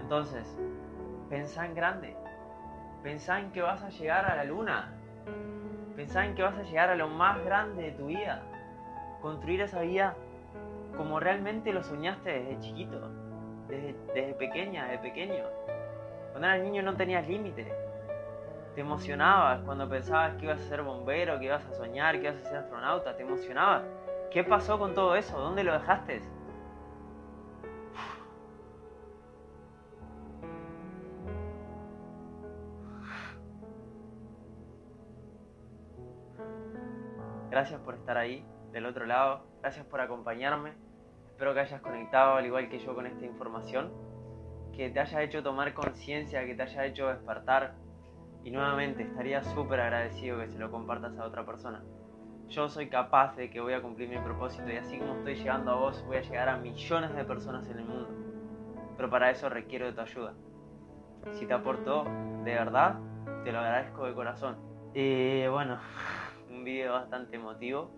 Entonces, 0.00 0.56
pensá 1.28 1.66
en 1.66 1.74
grande. 1.74 2.16
Pensá 3.02 3.40
en 3.40 3.50
que 3.50 3.62
vas 3.62 3.82
a 3.82 3.88
llegar 3.88 4.26
a 4.26 4.36
la 4.36 4.44
luna. 4.44 4.92
Pensá 5.96 6.24
en 6.24 6.34
que 6.34 6.42
vas 6.42 6.56
a 6.56 6.62
llegar 6.62 6.90
a 6.90 6.96
lo 6.96 7.08
más 7.08 7.44
grande 7.44 7.82
de 7.82 7.92
tu 7.92 8.06
vida. 8.06 8.42
Construir 9.20 9.60
esa 9.60 9.80
vida 9.82 10.14
como 10.96 11.20
realmente 11.20 11.72
lo 11.72 11.82
soñaste 11.82 12.30
desde 12.30 12.58
chiquito, 12.60 13.00
desde, 13.68 13.94
desde 14.14 14.34
pequeña, 14.34 14.86
desde 14.86 14.98
pequeño. 14.98 15.44
Cuando 16.30 16.48
eras 16.48 16.62
niño 16.62 16.82
no 16.82 16.94
tenías 16.96 17.26
límites 17.28 17.68
te 18.74 18.80
emocionabas 18.80 19.60
cuando 19.64 19.88
pensabas 19.88 20.34
que 20.36 20.46
ibas 20.46 20.60
a 20.60 20.64
ser 20.64 20.82
bombero, 20.82 21.38
que 21.38 21.46
ibas 21.46 21.64
a 21.66 21.74
soñar, 21.74 22.18
que 22.20 22.28
ibas 22.28 22.36
a 22.36 22.48
ser 22.48 22.56
astronauta, 22.58 23.16
te 23.16 23.22
emocionabas. 23.22 23.82
¿Qué 24.30 24.44
pasó 24.44 24.78
con 24.78 24.94
todo 24.94 25.14
eso? 25.14 25.38
¿Dónde 25.38 25.62
lo 25.62 25.74
dejaste? 25.74 26.22
Gracias 37.62 37.80
por 37.82 37.94
estar 37.94 38.18
ahí, 38.18 38.44
del 38.72 38.86
otro 38.86 39.06
lado. 39.06 39.46
Gracias 39.60 39.86
por 39.86 40.00
acompañarme. 40.00 40.72
Espero 41.28 41.54
que 41.54 41.60
hayas 41.60 41.80
conectado 41.80 42.34
al 42.34 42.44
igual 42.44 42.68
que 42.68 42.80
yo 42.80 42.92
con 42.92 43.06
esta 43.06 43.24
información. 43.24 43.92
Que 44.72 44.90
te 44.90 44.98
haya 44.98 45.22
hecho 45.22 45.44
tomar 45.44 45.72
conciencia, 45.72 46.44
que 46.44 46.56
te 46.56 46.62
haya 46.62 46.86
hecho 46.86 47.06
despertar 47.06 47.76
y 48.42 48.50
nuevamente 48.50 49.04
estaría 49.04 49.44
súper 49.44 49.78
agradecido 49.78 50.40
que 50.40 50.48
se 50.48 50.58
lo 50.58 50.72
compartas 50.72 51.16
a 51.16 51.24
otra 51.24 51.46
persona. 51.46 51.84
Yo 52.48 52.68
soy 52.68 52.88
capaz 52.88 53.36
de 53.36 53.48
que 53.48 53.60
voy 53.60 53.74
a 53.74 53.80
cumplir 53.80 54.08
mi 54.08 54.18
propósito 54.18 54.68
y 54.68 54.78
así 54.78 54.98
como 54.98 55.18
estoy 55.18 55.36
llegando 55.36 55.70
a 55.70 55.76
vos, 55.76 56.04
voy 56.04 56.16
a 56.16 56.22
llegar 56.22 56.48
a 56.48 56.56
millones 56.56 57.14
de 57.14 57.24
personas 57.24 57.68
en 57.68 57.78
el 57.78 57.84
mundo. 57.84 58.08
pero 58.96 59.08
para 59.08 59.30
eso 59.30 59.48
requiero 59.48 59.86
de 59.86 59.92
tu 59.92 60.00
ayuda. 60.00 60.34
Si 61.34 61.46
te 61.46 61.54
aportó, 61.54 62.02
de 62.42 62.54
verdad, 62.54 62.98
te 63.44 63.52
lo 63.52 63.60
agradezco 63.60 64.04
de 64.04 64.14
corazón. 64.14 64.56
Y 64.94 65.46
bueno, 65.46 65.78
un 66.62 66.66
video 66.66 66.92
bastante 66.92 67.34
emotivo. 67.34 67.90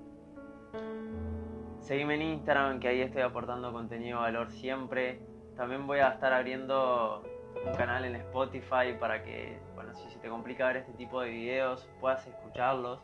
Seguime 1.80 2.14
en 2.14 2.22
Instagram, 2.22 2.80
que 2.80 2.88
ahí 2.88 3.02
estoy 3.02 3.20
aportando 3.20 3.70
contenido 3.74 4.16
de 4.16 4.22
valor 4.24 4.50
siempre. 4.50 5.20
También 5.54 5.86
voy 5.86 5.98
a 5.98 6.08
estar 6.08 6.32
abriendo 6.32 7.22
un 7.62 7.74
canal 7.74 8.06
en 8.06 8.16
Spotify 8.16 8.94
para 8.98 9.22
que, 9.22 9.60
bueno, 9.74 9.94
si 9.94 10.08
se 10.08 10.18
te 10.18 10.30
complica 10.30 10.66
ver 10.66 10.78
este 10.78 10.92
tipo 10.94 11.20
de 11.20 11.28
videos, 11.28 11.86
puedas 12.00 12.26
escucharlos 12.26 13.00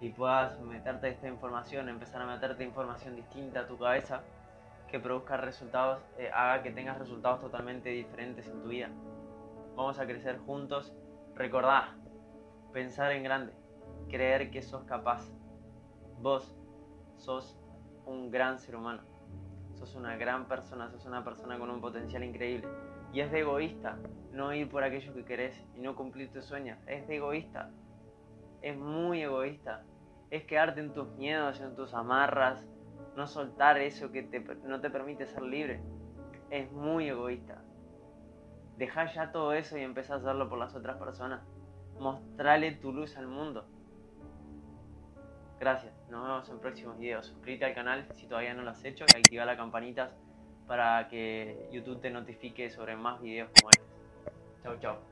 y 0.00 0.10
puedas 0.10 0.60
meterte 0.60 1.08
esta 1.08 1.26
información, 1.26 1.88
empezar 1.88 2.22
a 2.22 2.26
meterte 2.26 2.62
información 2.62 3.16
distinta 3.16 3.60
a 3.60 3.66
tu 3.66 3.76
cabeza 3.76 4.22
que 4.86 5.00
produzca 5.00 5.36
resultados, 5.36 6.00
eh, 6.16 6.30
haga 6.32 6.62
que 6.62 6.70
tengas 6.70 6.96
resultados 6.96 7.40
totalmente 7.40 7.88
diferentes 7.88 8.46
en 8.46 8.62
tu 8.62 8.68
vida. 8.68 8.88
Vamos 9.74 9.98
a 9.98 10.06
crecer 10.06 10.38
juntos. 10.38 10.92
Recordá, 11.34 11.96
pensar 12.72 13.10
en 13.10 13.24
grande, 13.24 13.52
creer 14.08 14.50
que 14.50 14.62
sos 14.62 14.84
capaz. 14.84 15.30
Vos 16.20 16.56
sos 17.16 17.58
un 18.06 18.30
gran 18.30 18.58
ser 18.58 18.76
humano. 18.76 19.02
Sos 19.74 19.94
una 19.94 20.16
gran 20.16 20.46
persona, 20.46 20.90
sos 20.90 21.06
una 21.06 21.24
persona 21.24 21.58
con 21.58 21.70
un 21.70 21.80
potencial 21.80 22.22
increíble. 22.22 22.68
Y 23.12 23.20
es 23.20 23.30
de 23.30 23.40
egoísta 23.40 23.98
no 24.32 24.52
ir 24.54 24.68
por 24.68 24.84
aquello 24.84 25.12
que 25.12 25.24
querés 25.24 25.62
y 25.74 25.80
no 25.80 25.94
cumplir 25.94 26.32
tus 26.32 26.44
sueños. 26.44 26.78
Es 26.86 27.06
de 27.08 27.16
egoísta. 27.16 27.70
Es 28.62 28.76
muy 28.76 29.22
egoísta. 29.22 29.84
Es 30.30 30.44
quedarte 30.44 30.80
en 30.80 30.92
tus 30.92 31.08
miedos, 31.16 31.60
en 31.60 31.74
tus 31.74 31.92
amarras, 31.92 32.66
no 33.16 33.26
soltar 33.26 33.76
eso 33.78 34.10
que 34.10 34.22
no 34.64 34.80
te 34.80 34.90
permite 34.90 35.26
ser 35.26 35.42
libre. 35.42 35.82
Es 36.50 36.70
muy 36.72 37.08
egoísta. 37.08 37.62
Deja 38.76 39.12
ya 39.12 39.32
todo 39.32 39.52
eso 39.52 39.76
y 39.76 39.82
empezá 39.82 40.14
a 40.14 40.16
hacerlo 40.18 40.48
por 40.48 40.58
las 40.58 40.74
otras 40.74 40.96
personas. 40.96 41.42
Mostrale 41.98 42.72
tu 42.72 42.92
luz 42.92 43.16
al 43.16 43.26
mundo. 43.26 43.66
Gracias, 45.62 45.94
nos 46.10 46.24
vemos 46.24 46.48
en 46.48 46.58
próximos 46.58 46.98
videos. 46.98 47.26
Suscríbete 47.26 47.66
al 47.66 47.72
canal 47.72 48.04
si 48.16 48.26
todavía 48.26 48.52
no 48.52 48.62
lo 48.62 48.70
has 48.70 48.84
hecho 48.84 49.04
y 49.14 49.16
activa 49.16 49.44
la 49.44 49.56
campanita 49.56 50.10
para 50.66 51.06
que 51.06 51.68
YouTube 51.70 52.00
te 52.00 52.10
notifique 52.10 52.68
sobre 52.68 52.96
más 52.96 53.22
videos 53.22 53.48
como 53.60 53.70
este. 53.70 53.84
Chau, 54.64 54.76
chau. 54.80 55.11